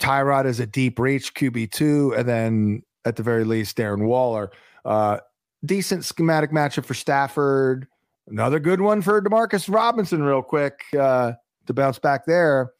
Tyrod 0.00 0.46
is 0.46 0.60
a 0.60 0.66
deep 0.66 0.98
reach 0.98 1.34
QB 1.34 1.72
two, 1.72 2.14
and 2.16 2.28
then 2.28 2.82
at 3.04 3.16
the 3.16 3.22
very 3.22 3.44
least, 3.44 3.76
Darren 3.76 4.06
Waller. 4.06 4.50
Uh, 4.84 5.18
decent 5.64 6.04
schematic 6.04 6.50
matchup 6.50 6.84
for 6.84 6.94
Stafford. 6.94 7.86
Another 8.28 8.60
good 8.60 8.80
one 8.80 9.02
for 9.02 9.20
Demarcus 9.20 9.72
Robinson, 9.72 10.22
real 10.22 10.42
quick 10.42 10.84
uh, 10.98 11.32
to 11.66 11.74
bounce 11.74 11.98
back 11.98 12.24
there. 12.24 12.72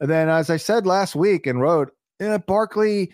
And 0.00 0.10
then, 0.10 0.28
as 0.28 0.48
I 0.48 0.56
said 0.56 0.86
last 0.86 1.14
week 1.14 1.46
and 1.46 1.60
wrote, 1.60 1.92
yeah, 2.18 2.38
Barkley, 2.38 3.12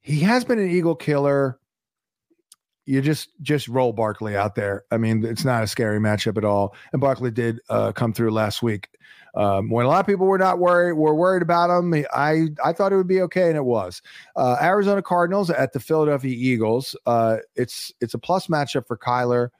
he 0.00 0.20
has 0.20 0.44
been 0.44 0.58
an 0.58 0.70
Eagle 0.70 0.94
killer. 0.94 1.58
You 2.86 3.02
just 3.02 3.30
just 3.42 3.66
roll 3.66 3.92
Barkley 3.92 4.36
out 4.36 4.54
there. 4.54 4.84
I 4.90 4.96
mean, 4.96 5.24
it's 5.24 5.44
not 5.44 5.64
a 5.64 5.66
scary 5.66 5.98
matchup 5.98 6.38
at 6.38 6.44
all. 6.44 6.74
And 6.92 7.00
Barkley 7.00 7.32
did 7.32 7.60
uh, 7.68 7.92
come 7.92 8.12
through 8.12 8.30
last 8.30 8.62
week. 8.62 8.88
Um, 9.34 9.68
when 9.68 9.84
a 9.84 9.88
lot 9.88 10.00
of 10.00 10.06
people 10.06 10.26
were 10.26 10.38
not 10.38 10.58
worried, 10.60 10.94
were 10.94 11.14
worried 11.14 11.42
about 11.42 11.68
him. 11.68 11.92
I 12.14 12.46
I 12.64 12.72
thought 12.72 12.92
it 12.92 12.96
would 12.96 13.08
be 13.08 13.20
okay, 13.22 13.48
and 13.48 13.56
it 13.56 13.64
was. 13.64 14.00
Uh, 14.36 14.56
Arizona 14.62 15.02
Cardinals 15.02 15.50
at 15.50 15.72
the 15.72 15.80
Philadelphia 15.80 16.34
Eagles. 16.34 16.96
Uh, 17.04 17.38
it's 17.54 17.92
it's 18.00 18.14
a 18.14 18.18
plus 18.18 18.46
matchup 18.46 18.86
for 18.86 18.96
Kyler. 18.96 19.50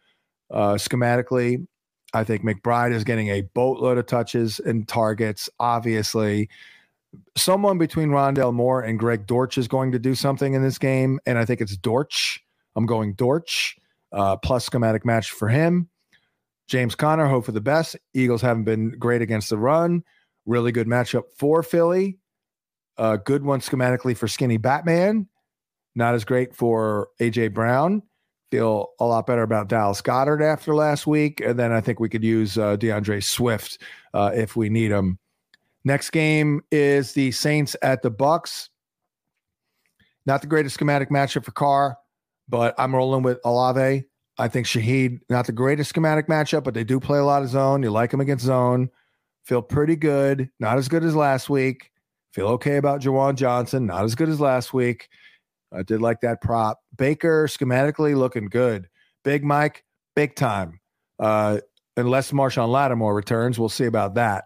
Uh, 0.51 0.75
schematically, 0.75 1.67
I 2.15 2.25
think 2.25 2.45
McBride 2.45 2.93
is 2.93 3.05
getting 3.05 3.29
a 3.29 3.43
boatload 3.43 3.99
of 3.99 4.07
touches 4.07 4.61
and 4.61 4.87
targets. 4.87 5.51
Obviously, 5.59 6.49
someone 7.37 7.79
between 7.79 8.11
Rondale 8.11 8.55
Moore 8.55 8.83
and 8.83 8.99
Greg 8.99 9.27
Dortch 9.27 9.59
is 9.59 9.69
going 9.69 9.93
to 9.93 9.99
do 9.99 10.15
something 10.15 10.55
in 10.55 10.63
this 10.63 10.79
game, 10.79 11.19
and 11.27 11.39
I 11.39 11.45
think 11.45 11.61
it's 11.61 11.77
Dortch. 11.77 12.43
I'm 12.75 12.87
going 12.87 13.15
Dortch 13.15 13.77
uh, 14.13 14.37
plus 14.37 14.67
schematic 14.67 15.05
match 15.05 15.31
for 15.31 15.49
him. 15.49 15.89
James 16.69 16.95
Conner, 16.95 17.27
hope 17.27 17.45
for 17.45 17.53
the 17.53 17.61
best. 17.61 17.97
Eagles 18.15 18.43
haven't 18.43 18.65
been 18.65 18.91
great 18.99 19.23
against 19.23 19.51
the 19.51 19.59
run. 19.59 20.03
Really 20.47 20.73
good 20.73 20.87
matchup 20.87 21.25
for 21.37 21.63
Philly. 21.63 22.19
A 22.97 23.19
good 23.19 23.45
one 23.45 23.61
schematically 23.61 24.17
for 24.17 24.27
Skinny 24.27 24.57
Batman. 24.57 25.29
Not 25.95 26.15
as 26.15 26.25
great 26.25 26.55
for 26.55 27.09
AJ 27.21 27.55
Brown. 27.55 28.03
Feel 28.51 28.91
a 29.01 29.05
lot 29.05 29.27
better 29.27 29.43
about 29.43 29.69
Dallas 29.69 30.01
Goedert 30.01 30.41
after 30.41 30.75
last 30.75 31.07
week. 31.07 31.41
And 31.41 31.59
then 31.59 31.73
I 31.73 31.81
think 31.81 31.99
we 31.99 32.09
could 32.09 32.23
use 32.23 32.57
uh, 32.57 32.77
D'Andre 32.77 33.21
Swift 33.21 33.83
uh, 34.15 34.31
if 34.35 34.55
we 34.55 34.69
need 34.69 34.91
him. 34.91 35.19
Next 35.85 36.11
game 36.11 36.63
is 36.71 37.13
the 37.13 37.33
Saints 37.33 37.77
at 37.83 38.03
the 38.03 38.11
Bucks. 38.11 38.71
Not 40.27 40.41
the 40.41 40.49
greatest 40.49 40.75
schematic 40.75 41.11
matchup 41.11 41.45
for 41.45 41.53
Carr, 41.53 41.97
but 42.49 42.75
I'm 42.79 42.95
rolling 42.95 43.23
with 43.23 43.39
Olave. 43.45 44.05
I 44.39 44.49
think 44.49 44.67
Shaheed, 44.67 45.21
not 45.31 45.47
the 45.47 45.53
greatest 45.53 45.91
schematic 45.91 46.27
matchup, 46.27 46.65
but 46.65 46.75
they 46.75 46.85
do 46.85 47.01
play 47.01 47.19
a 47.19 47.25
lot 47.25 47.43
of 47.43 47.49
zone. 47.49 47.83
You 47.83 47.91
like 47.91 48.11
them 48.11 48.21
against 48.21 48.45
zone. 48.45 48.91
Feel 49.45 49.63
pretty 49.63 49.97
good. 49.97 50.51
Not 50.59 50.77
as 50.77 50.89
good 50.89 51.05
as 51.05 51.15
last 51.15 51.49
week. 51.49 51.91
Feel 52.33 52.49
okay 52.49 52.77
about 52.77 53.01
Juwan 53.01 53.37
Johnson. 53.37 53.87
Not 53.87 54.05
as 54.05 54.15
good 54.15 54.29
as 54.29 54.41
last 54.41 54.75
week. 54.75 55.09
I 55.73 55.83
did 55.83 56.01
like 56.01 56.21
that 56.21 56.41
prop. 56.41 56.81
Baker 56.97 57.47
schematically 57.47 58.17
looking 58.17 58.47
good. 58.47 58.89
Big 59.25 59.45
Mike, 59.45 59.85
big 60.15 60.37
time. 60.37 60.81
Uh, 61.19 61.59
unless 61.97 62.33
Marshon 62.33 62.69
Lattimore 62.69 63.15
returns, 63.15 63.59
we'll 63.59 63.69
see 63.69 63.87
about 63.87 64.15
that. 64.15 64.45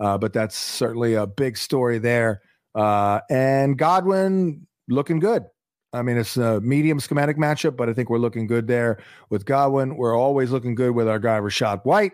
Uh, 0.00 0.18
but 0.18 0.32
that's 0.32 0.56
certainly 0.56 1.14
a 1.14 1.26
big 1.26 1.56
story 1.56 1.98
there. 1.98 2.42
Uh, 2.74 3.20
and 3.30 3.76
Godwin 3.76 4.66
looking 4.88 5.18
good. 5.18 5.44
I 5.92 6.02
mean, 6.02 6.16
it's 6.16 6.36
a 6.38 6.60
medium 6.60 7.00
schematic 7.00 7.36
matchup, 7.36 7.76
but 7.76 7.88
I 7.88 7.92
think 7.92 8.08
we're 8.08 8.18
looking 8.18 8.46
good 8.46 8.66
there 8.66 8.98
with 9.28 9.44
Godwin. 9.44 9.96
We're 9.96 10.16
always 10.16 10.50
looking 10.50 10.74
good 10.74 10.92
with 10.92 11.06
our 11.06 11.18
guy 11.18 11.38
Rachaad 11.38 11.84
White. 11.84 12.12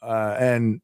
Uh, 0.00 0.36
and 0.38 0.80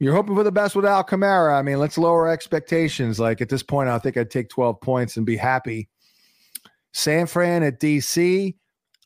you're 0.00 0.14
hoping 0.14 0.34
for 0.34 0.44
the 0.44 0.52
best 0.52 0.74
with 0.74 0.86
Al 0.86 1.04
Kamara. 1.04 1.58
I 1.58 1.62
mean, 1.62 1.78
let's 1.78 1.98
lower 1.98 2.28
expectations. 2.28 3.20
Like 3.20 3.40
at 3.42 3.50
this 3.50 3.62
point, 3.62 3.90
I 3.90 3.98
think 3.98 4.16
I'd 4.16 4.30
take 4.30 4.48
12 4.48 4.80
points 4.80 5.16
and 5.16 5.26
be 5.26 5.36
happy. 5.36 5.88
San 6.92 7.26
Fran 7.26 7.62
at 7.62 7.80
DC. 7.80 8.54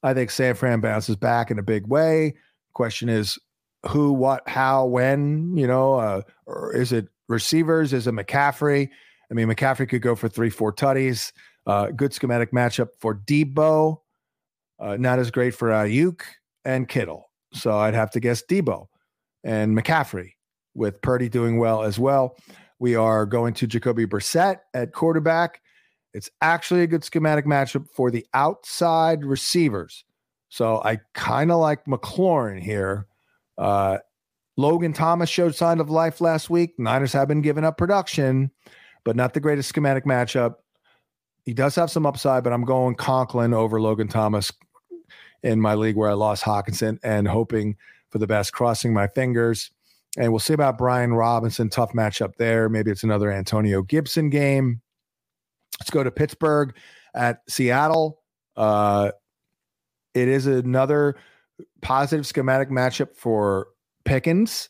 I 0.03 0.15
think 0.15 0.31
San 0.31 0.55
Fran 0.55 0.81
bounces 0.81 1.17
back 1.17 1.51
in 1.51 1.59
a 1.59 1.63
big 1.63 1.87
way. 1.87 2.35
Question 2.75 3.09
is 3.09 3.39
who, 3.87 4.13
what, 4.13 4.49
how, 4.49 4.87
when, 4.87 5.57
you 5.57 5.67
know, 5.67 5.95
uh, 5.95 6.23
is 6.75 6.93
it 6.93 7.09
receivers? 7.29 7.93
Is 7.93 8.07
it 8.07 8.15
McCaffrey? 8.15 8.89
I 9.31 9.35
mean, 9.35 9.49
McCaffrey 9.49 9.89
could 9.89 10.03
go 10.03 10.15
for 10.15 10.29
three, 10.29 10.51
four 10.51 10.73
tutties. 10.73 11.33
Uh, 11.67 11.89
good 11.89 12.13
schematic 12.13 12.53
matchup 12.53 12.89
for 12.99 13.15
Debo. 13.15 13.99
Uh, 14.79 14.97
not 14.97 15.19
as 15.19 15.31
great 15.31 15.55
for 15.55 15.71
Aiyuk 15.71 16.21
and 16.65 16.89
Kittle. 16.89 17.31
So 17.53 17.77
I'd 17.77 17.95
have 17.95 18.11
to 18.13 18.21
guess 18.21 18.43
Debo 18.49 18.87
and 19.43 19.77
McCaffrey 19.77 20.33
with 20.75 21.01
Purdy 21.01 21.29
doing 21.29 21.59
well 21.59 21.83
as 21.83 21.99
well. 21.99 22.37
We 22.79 22.95
are 22.95 23.25
going 23.25 23.55
to 23.55 23.67
Jacoby 23.67 24.07
Brissett 24.07 24.59
at 24.75 24.93
quarterback. 24.93 25.63
It's 26.17 26.31
actually 26.41 26.83
a 26.83 26.87
good 26.87 27.05
schematic 27.05 27.47
matchup 27.47 27.89
for 27.91 28.11
the 28.11 28.27
outside 28.35 29.25
receivers. 29.25 30.05
So 30.49 30.81
I 30.85 31.01
kind 31.15 31.51
of 31.51 31.61
like 31.61 31.85
McLaurin 31.85 32.61
here. 32.61 33.07
Uh, 33.59 33.99
Logan 34.57 34.93
Thomas 34.93 35.29
showed 35.29 35.55
sign 35.55 35.81
of 35.81 35.91
life 35.91 36.21
last 36.21 36.49
week. 36.49 36.79
Niners 36.79 37.13
have 37.13 37.29
been 37.29 37.43
giving 37.43 37.65
up 37.65 37.77
production, 37.77 38.51
but 39.05 39.17
not 39.17 39.35
the 39.35 39.41
greatest 39.41 39.69
schematic 39.69 40.05
matchup 40.05 40.57
he 41.47 41.55
does 41.55 41.77
have 41.77 41.91
some 41.91 42.05
upside, 42.05 42.43
but 42.43 42.53
I'm 42.53 42.65
going 42.65 42.97
Conklin 42.97 43.55
over 43.55 43.81
Logan 43.81 44.09
Thomas 44.09 44.53
in 45.45 45.61
my 45.61 45.75
league 45.75 45.97
where 45.97 46.11
I 46.11 46.15
lost 46.15 46.43
Hockenson 46.43 46.99
and 47.05 47.29
hoping 47.29 47.77
for 48.11 48.19
the 48.19 48.27
best, 48.27 48.53
crossing 48.53 48.93
my 48.93 49.07
fingers. 49.07 49.71
And 50.19 50.33
we'll 50.33 50.41
see 50.41 50.55
about 50.55 50.77
Brian 50.77 51.15
Robinson. 51.15 51.71
Tough 51.71 51.93
matchup 51.93 52.35
there. 52.37 52.69
Maybe 52.69 52.91
it's 52.91 53.05
another 53.05 53.31
Antonio 53.31 53.83
Gibson 53.83 54.29
game. 54.29 54.81
Let's 55.81 55.91
go 55.91 56.03
to 56.03 56.11
Pittsburgh 56.11 56.75
at 57.15 57.41
Seattle. 57.49 58.23
Uh, 58.57 59.13
it 60.15 60.29
is 60.29 60.47
another 60.47 61.17
positive 61.83 62.27
schematic 62.27 62.71
matchup 62.71 63.15
for 63.15 63.69
Pickens. 64.05 64.69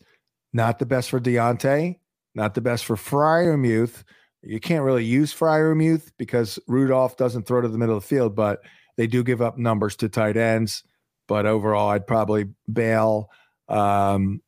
Not 0.52 0.78
the 0.78 0.86
best 0.86 1.10
for 1.10 1.20
Diontae. 1.20 1.98
Not 2.34 2.54
the 2.54 2.60
best 2.60 2.84
for 2.84 2.96
Freiermuth. 2.96 4.02
You 4.42 4.60
can't 4.60 4.84
really 4.84 5.04
use 5.04 5.34
Freiermuth 5.34 6.12
because 6.18 6.58
Rudolph 6.68 7.16
doesn't 7.16 7.46
throw 7.46 7.60
to 7.60 7.68
the 7.68 7.78
middle 7.78 7.96
of 7.96 8.02
the 8.02 8.08
field, 8.08 8.34
but 8.34 8.60
they 8.96 9.06
do 9.06 9.22
give 9.22 9.42
up 9.42 9.58
numbers 9.58 9.96
to 9.96 10.08
tight 10.08 10.36
ends. 10.36 10.82
But 11.28 11.46
overall, 11.46 11.88
I'd 11.90 12.06
probably 12.06 12.46
bail. 12.72 13.30
Um, 13.68 14.40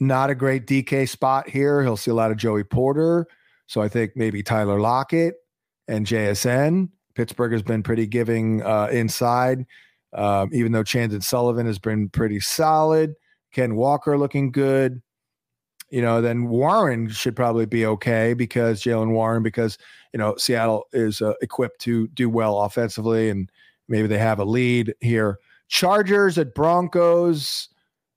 not 0.00 0.30
a 0.30 0.34
great 0.34 0.66
DK 0.66 1.08
spot 1.08 1.48
here. 1.48 1.82
He'll 1.82 1.96
see 1.96 2.10
a 2.10 2.14
lot 2.14 2.30
of 2.30 2.36
Joey 2.36 2.64
Porter. 2.64 3.26
So 3.66 3.80
I 3.80 3.88
think 3.88 4.12
maybe 4.14 4.42
Tyler 4.42 4.78
Lockett 4.78 5.34
and 5.88 6.06
JSN. 6.06 6.88
Pittsburgh 7.14 7.52
has 7.52 7.62
been 7.62 7.82
pretty 7.82 8.06
giving 8.06 8.62
uh, 8.62 8.88
inside, 8.90 9.66
um, 10.12 10.50
even 10.52 10.72
though 10.72 10.82
Chandon 10.82 11.20
Sullivan 11.20 11.66
has 11.66 11.78
been 11.78 12.08
pretty 12.08 12.40
solid. 12.40 13.14
Ken 13.52 13.76
Walker 13.76 14.18
looking 14.18 14.50
good 14.50 15.00
you 15.94 16.02
know, 16.02 16.20
then 16.20 16.48
Warren 16.48 17.08
should 17.08 17.36
probably 17.36 17.66
be 17.66 17.86
okay 17.86 18.34
because 18.34 18.82
Jaylen 18.82 19.12
Warren, 19.12 19.44
because, 19.44 19.78
you 20.12 20.18
know, 20.18 20.34
Seattle 20.36 20.86
is 20.92 21.22
uh, 21.22 21.34
equipped 21.40 21.80
to 21.82 22.08
do 22.08 22.28
well 22.28 22.62
offensively 22.62 23.30
and 23.30 23.48
maybe 23.86 24.08
they 24.08 24.18
have 24.18 24.40
a 24.40 24.44
lead 24.44 24.92
here. 25.00 25.38
Chargers 25.68 26.36
at 26.36 26.52
Broncos, 26.52 27.68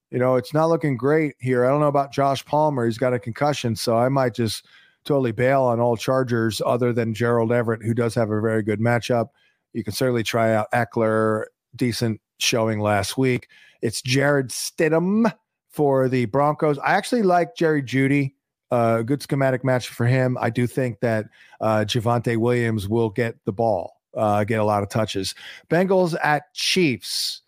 you 0.10 0.18
know, 0.18 0.38
it's 0.38 0.56
not 0.56 0.70
looking 0.70 0.98
great 0.98 1.36
here. 1.38 1.66
I 1.66 1.70
don't 1.70 1.80
know 1.80 1.86
about 1.86 2.12
Josh 2.12 2.44
Palmer. 2.46 2.84
He's 2.84 2.98
got 2.98 3.14
a 3.14 3.20
concussion, 3.20 3.76
so 3.76 3.96
I 3.96 4.10
might 4.10 4.34
just 4.34 4.66
totally 5.08 5.32
bail 5.32 5.64
on 5.64 5.80
all 5.80 5.98
Chargers 5.98 6.62
other 6.66 6.94
than 6.94 7.14
Gerald 7.14 7.52
Everett, 7.52 7.82
who 7.82 7.94
does 7.94 8.14
have 8.16 8.30
a 8.30 8.42
very 8.42 8.62
good 8.62 8.80
matchup. 8.80 9.30
You 9.74 9.84
can 9.84 9.94
certainly 9.94 10.24
try 10.24 10.54
out 10.54 10.72
Ekeler, 10.72 11.46
decent 11.76 12.22
showing 12.40 12.80
last 12.80 13.18
week. 13.18 13.48
It's 13.82 14.02
Jarrett 14.02 14.48
Stidham 14.48 15.32
for 15.70 16.10
the 16.10 16.26
Broncos. 16.26 16.78
I 16.80 16.94
actually 16.96 17.24
like 17.24 17.56
Jerry 17.56 17.82
Jeudy. 17.82 18.34
Uh, 18.70 19.02
good 19.02 19.22
schematic 19.22 19.64
match 19.64 19.88
for 19.88 20.06
him. 20.06 20.38
I 20.42 20.50
do 20.50 20.68
think 20.68 21.00
that 21.00 21.28
uh, 21.62 21.86
Javonte 21.88 22.36
Williams 22.38 22.90
will 22.90 23.10
get 23.10 23.36
the 23.46 23.54
ball, 23.54 23.94
uh, 24.16 24.44
get 24.44 24.60
a 24.60 24.64
lot 24.64 24.84
of 24.84 24.90
touches. 24.90 25.34
Bengals 25.70 26.18
at 26.22 26.54
Chiefs 26.54 27.44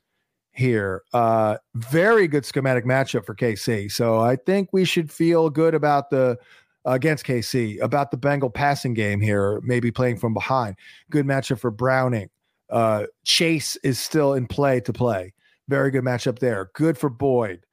here. 0.54 1.04
Uh, 1.14 1.58
very 1.76 2.28
good 2.28 2.46
schematic 2.46 2.86
matchup 2.86 3.26
for 3.26 3.36
KC. 3.36 3.92
So 3.92 4.20
I 4.20 4.36
think 4.36 4.70
we 4.72 4.86
should 4.86 5.12
feel 5.12 5.50
good 5.50 5.74
about 5.74 6.10
the 6.10 6.38
against 6.86 7.26
KC 7.26 7.82
about 7.82 8.12
the 8.12 8.18
Bengal 8.18 8.50
passing 8.50 8.94
game 8.94 9.20
here, 9.20 9.60
maybe 9.64 9.92
playing 9.92 10.18
from 10.18 10.34
behind. 10.34 10.76
Good 11.10 11.26
matchup 11.26 11.60
for 11.60 11.72
Browning. 11.72 12.30
Uh, 12.70 13.06
Chase 13.24 13.76
is 13.78 14.00
still 14.00 14.34
in 14.34 14.48
play 14.48 14.80
to 14.82 14.94
play. 14.94 15.34
Very 15.68 15.92
good 15.92 16.04
matchup 16.04 16.40
there. 16.40 16.70
Good 16.74 16.98
for 16.98 17.10
Boyd. 17.10 17.66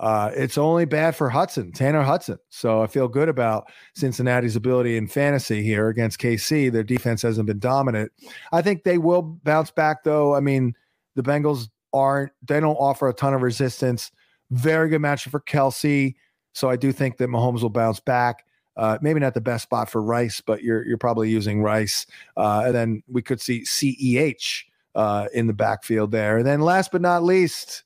Uh, 0.00 0.32
it's 0.34 0.58
only 0.58 0.84
bad 0.84 1.14
for 1.14 1.30
Hudson, 1.30 1.70
Tanner 1.70 2.02
Hudson. 2.02 2.38
So 2.48 2.82
I 2.82 2.88
feel 2.88 3.06
good 3.06 3.28
about 3.28 3.70
Cincinnati's 3.94 4.56
ability 4.56 4.96
in 4.96 5.06
fantasy 5.06 5.62
here 5.62 5.88
against 5.88 6.20
KC. 6.20 6.72
Their 6.72 6.82
defense 6.82 7.22
hasn't 7.22 7.46
been 7.46 7.60
dominant. 7.60 8.10
I 8.50 8.62
think 8.62 8.82
they 8.82 8.98
will 8.98 9.22
bounce 9.22 9.70
back, 9.70 10.02
though. 10.02 10.34
I 10.34 10.40
mean, 10.40 10.74
the 11.14 11.22
Bengals 11.22 11.68
aren't 11.92 12.32
they 12.42 12.58
don't 12.58 12.74
offer 12.76 13.08
a 13.08 13.14
ton 13.14 13.32
of 13.32 13.42
resistance. 13.42 14.10
Very 14.50 14.88
good 14.88 15.02
matchup 15.02 15.30
for 15.30 15.40
Kelce. 15.40 16.14
So 16.52 16.68
I 16.68 16.76
do 16.76 16.92
think 16.92 17.16
that 17.18 17.28
Mahomes 17.28 17.62
will 17.62 17.70
bounce 17.70 18.00
back. 18.00 18.44
Uh, 18.76 18.98
maybe 19.02 19.20
not 19.20 19.34
the 19.34 19.40
best 19.40 19.64
spot 19.64 19.90
for 19.90 20.02
Rice, 20.02 20.40
but 20.40 20.62
you're 20.62 20.86
you're 20.86 20.98
probably 20.98 21.28
using 21.28 21.62
Rice. 21.62 22.06
Uh, 22.36 22.62
and 22.66 22.74
then 22.74 23.02
we 23.06 23.20
could 23.20 23.40
see 23.40 23.62
CEH 23.62 24.64
uh, 24.94 25.28
in 25.34 25.46
the 25.46 25.52
backfield 25.52 26.10
there. 26.10 26.38
And 26.38 26.46
then 26.46 26.60
last 26.60 26.90
but 26.90 27.02
not 27.02 27.22
least, 27.22 27.84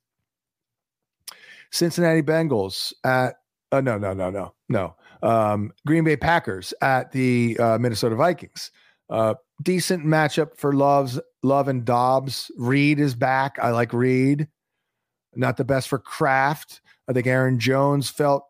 Cincinnati 1.71 2.23
Bengals 2.23 2.93
at 3.05 3.35
uh, 3.73 3.81
no 3.81 3.99
no 3.99 4.13
no 4.13 4.31
no 4.31 4.55
no 4.69 4.95
um, 5.23 5.73
Green 5.87 6.05
Bay 6.05 6.17
Packers 6.17 6.73
at 6.81 7.13
the 7.13 7.59
uh, 7.59 7.79
Minnesota 7.79 8.15
Vikings. 8.15 8.71
Uh, 9.09 9.35
decent 9.63 10.05
matchup 10.05 10.57
for 10.57 10.73
Love's 10.73 11.21
Love 11.43 11.69
and 11.69 11.85
Dobbs. 11.85 12.51
Reed 12.57 13.01
is 13.01 13.15
back. 13.15 13.57
I 13.61 13.71
like 13.71 13.93
Reed. 13.93 14.49
Not 15.35 15.57
the 15.57 15.65
best 15.65 15.89
for 15.89 15.99
Kraft. 15.99 16.81
I 17.09 17.13
think 17.13 17.27
Aaron 17.27 17.59
Jones 17.59 18.09
felt 18.09 18.45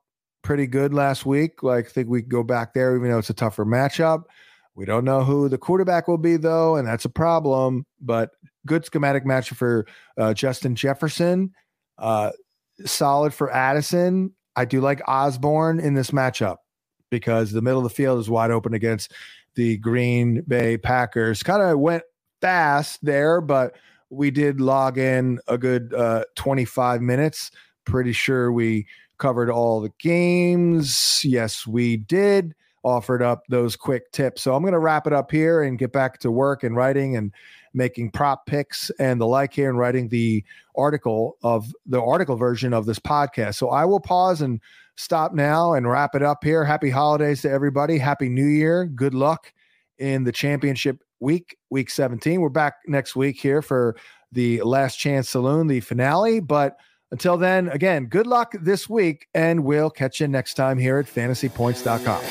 pretty 0.46 0.68
good 0.68 0.94
last 0.94 1.26
week. 1.26 1.64
Like, 1.64 1.86
I 1.86 1.88
think 1.88 2.08
we 2.08 2.22
go 2.22 2.44
back 2.44 2.72
there, 2.72 2.94
even 2.96 3.10
though 3.10 3.18
it's 3.18 3.30
a 3.30 3.34
tougher 3.34 3.66
matchup. 3.66 4.22
We 4.76 4.84
don't 4.84 5.04
know 5.04 5.24
who 5.24 5.48
the 5.48 5.58
quarterback 5.58 6.06
will 6.06 6.18
be, 6.18 6.36
though, 6.36 6.76
and 6.76 6.86
that's 6.86 7.04
a 7.04 7.08
problem. 7.10 7.84
But 8.00 8.30
good 8.64 8.84
schematic 8.84 9.24
matchup 9.24 9.56
for 9.56 9.86
uh, 10.16 10.34
Justin 10.34 10.76
Jefferson. 10.76 11.52
Uh, 11.98 12.30
solid 12.84 13.34
for 13.34 13.50
Addison. 13.50 14.34
I 14.54 14.66
do 14.66 14.80
like 14.80 15.02
Osborn 15.08 15.80
in 15.80 15.94
this 15.94 16.12
matchup 16.12 16.58
because 17.10 17.50
the 17.50 17.62
middle 17.62 17.80
of 17.80 17.84
the 17.84 17.94
field 17.94 18.20
is 18.20 18.30
wide 18.30 18.52
open 18.52 18.72
against 18.72 19.12
the 19.56 19.78
Green 19.78 20.42
Bay 20.46 20.78
Packers. 20.78 21.42
Kind 21.42 21.62
of 21.62 21.80
went 21.80 22.04
fast 22.40 23.04
there, 23.04 23.40
but 23.40 23.74
we 24.10 24.30
did 24.30 24.60
log 24.60 24.96
in 24.96 25.40
a 25.48 25.58
good 25.58 25.92
uh, 25.92 26.24
25 26.36 27.02
minutes. 27.02 27.50
Pretty 27.84 28.12
sure 28.12 28.52
we 28.52 28.86
covered 29.18 29.50
all 29.50 29.80
the 29.80 29.92
games. 29.98 31.22
Yes, 31.24 31.66
we 31.66 31.96
did. 31.96 32.54
Offered 32.82 33.22
up 33.22 33.42
those 33.48 33.74
quick 33.74 34.10
tips. 34.12 34.42
So 34.42 34.54
I'm 34.54 34.62
going 34.62 34.72
to 34.72 34.78
wrap 34.78 35.06
it 35.06 35.12
up 35.12 35.30
here 35.30 35.62
and 35.62 35.78
get 35.78 35.92
back 35.92 36.18
to 36.20 36.30
work 36.30 36.62
and 36.62 36.76
writing 36.76 37.16
and 37.16 37.32
making 37.74 38.10
prop 38.10 38.46
picks 38.46 38.90
and 38.98 39.20
the 39.20 39.26
like 39.26 39.52
here 39.52 39.68
and 39.68 39.78
writing 39.78 40.08
the 40.08 40.44
article 40.76 41.36
of 41.42 41.72
the 41.84 42.00
article 42.00 42.36
version 42.36 42.72
of 42.72 42.86
this 42.86 42.98
podcast. 42.98 43.56
So 43.56 43.70
I 43.70 43.84
will 43.84 44.00
pause 44.00 44.40
and 44.40 44.60
stop 44.96 45.34
now 45.34 45.74
and 45.74 45.88
wrap 45.88 46.14
it 46.14 46.22
up 46.22 46.42
here. 46.42 46.64
Happy 46.64 46.90
holidays 46.90 47.42
to 47.42 47.50
everybody. 47.50 47.98
Happy 47.98 48.28
New 48.28 48.46
Year. 48.46 48.86
Good 48.86 49.14
luck 49.14 49.52
in 49.98 50.24
the 50.24 50.32
championship 50.32 51.02
week, 51.20 51.56
week 51.70 51.90
17. 51.90 52.40
We're 52.40 52.48
back 52.48 52.74
next 52.86 53.16
week 53.16 53.38
here 53.38 53.62
for 53.62 53.96
the 54.32 54.62
Last 54.62 54.96
Chance 54.96 55.28
Saloon, 55.28 55.66
the 55.66 55.80
finale. 55.80 56.40
But 56.40 56.76
until 57.10 57.36
then, 57.36 57.68
again, 57.68 58.06
good 58.06 58.26
luck 58.26 58.54
this 58.60 58.88
week, 58.88 59.28
and 59.34 59.64
we'll 59.64 59.90
catch 59.90 60.20
you 60.20 60.28
next 60.28 60.54
time 60.54 60.78
here 60.78 60.98
at 60.98 61.06
fantasypoints.com. 61.06 62.22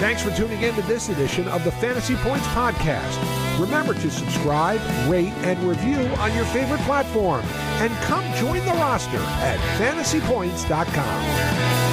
Thanks 0.00 0.22
for 0.22 0.30
tuning 0.32 0.62
in 0.62 0.74
to 0.74 0.82
this 0.82 1.08
edition 1.08 1.48
of 1.48 1.64
the 1.64 1.72
Fantasy 1.72 2.14
Points 2.16 2.46
Podcast. 2.48 3.18
Remember 3.58 3.94
to 3.94 4.10
subscribe, 4.10 4.80
rate, 5.08 5.32
and 5.44 5.58
review 5.66 6.00
on 6.16 6.34
your 6.34 6.44
favorite 6.46 6.80
platform. 6.80 7.42
And 7.80 7.92
come 8.04 8.24
join 8.34 8.64
the 8.66 8.72
roster 8.72 9.18
at 9.18 9.58
fantasypoints.com. 9.78 11.83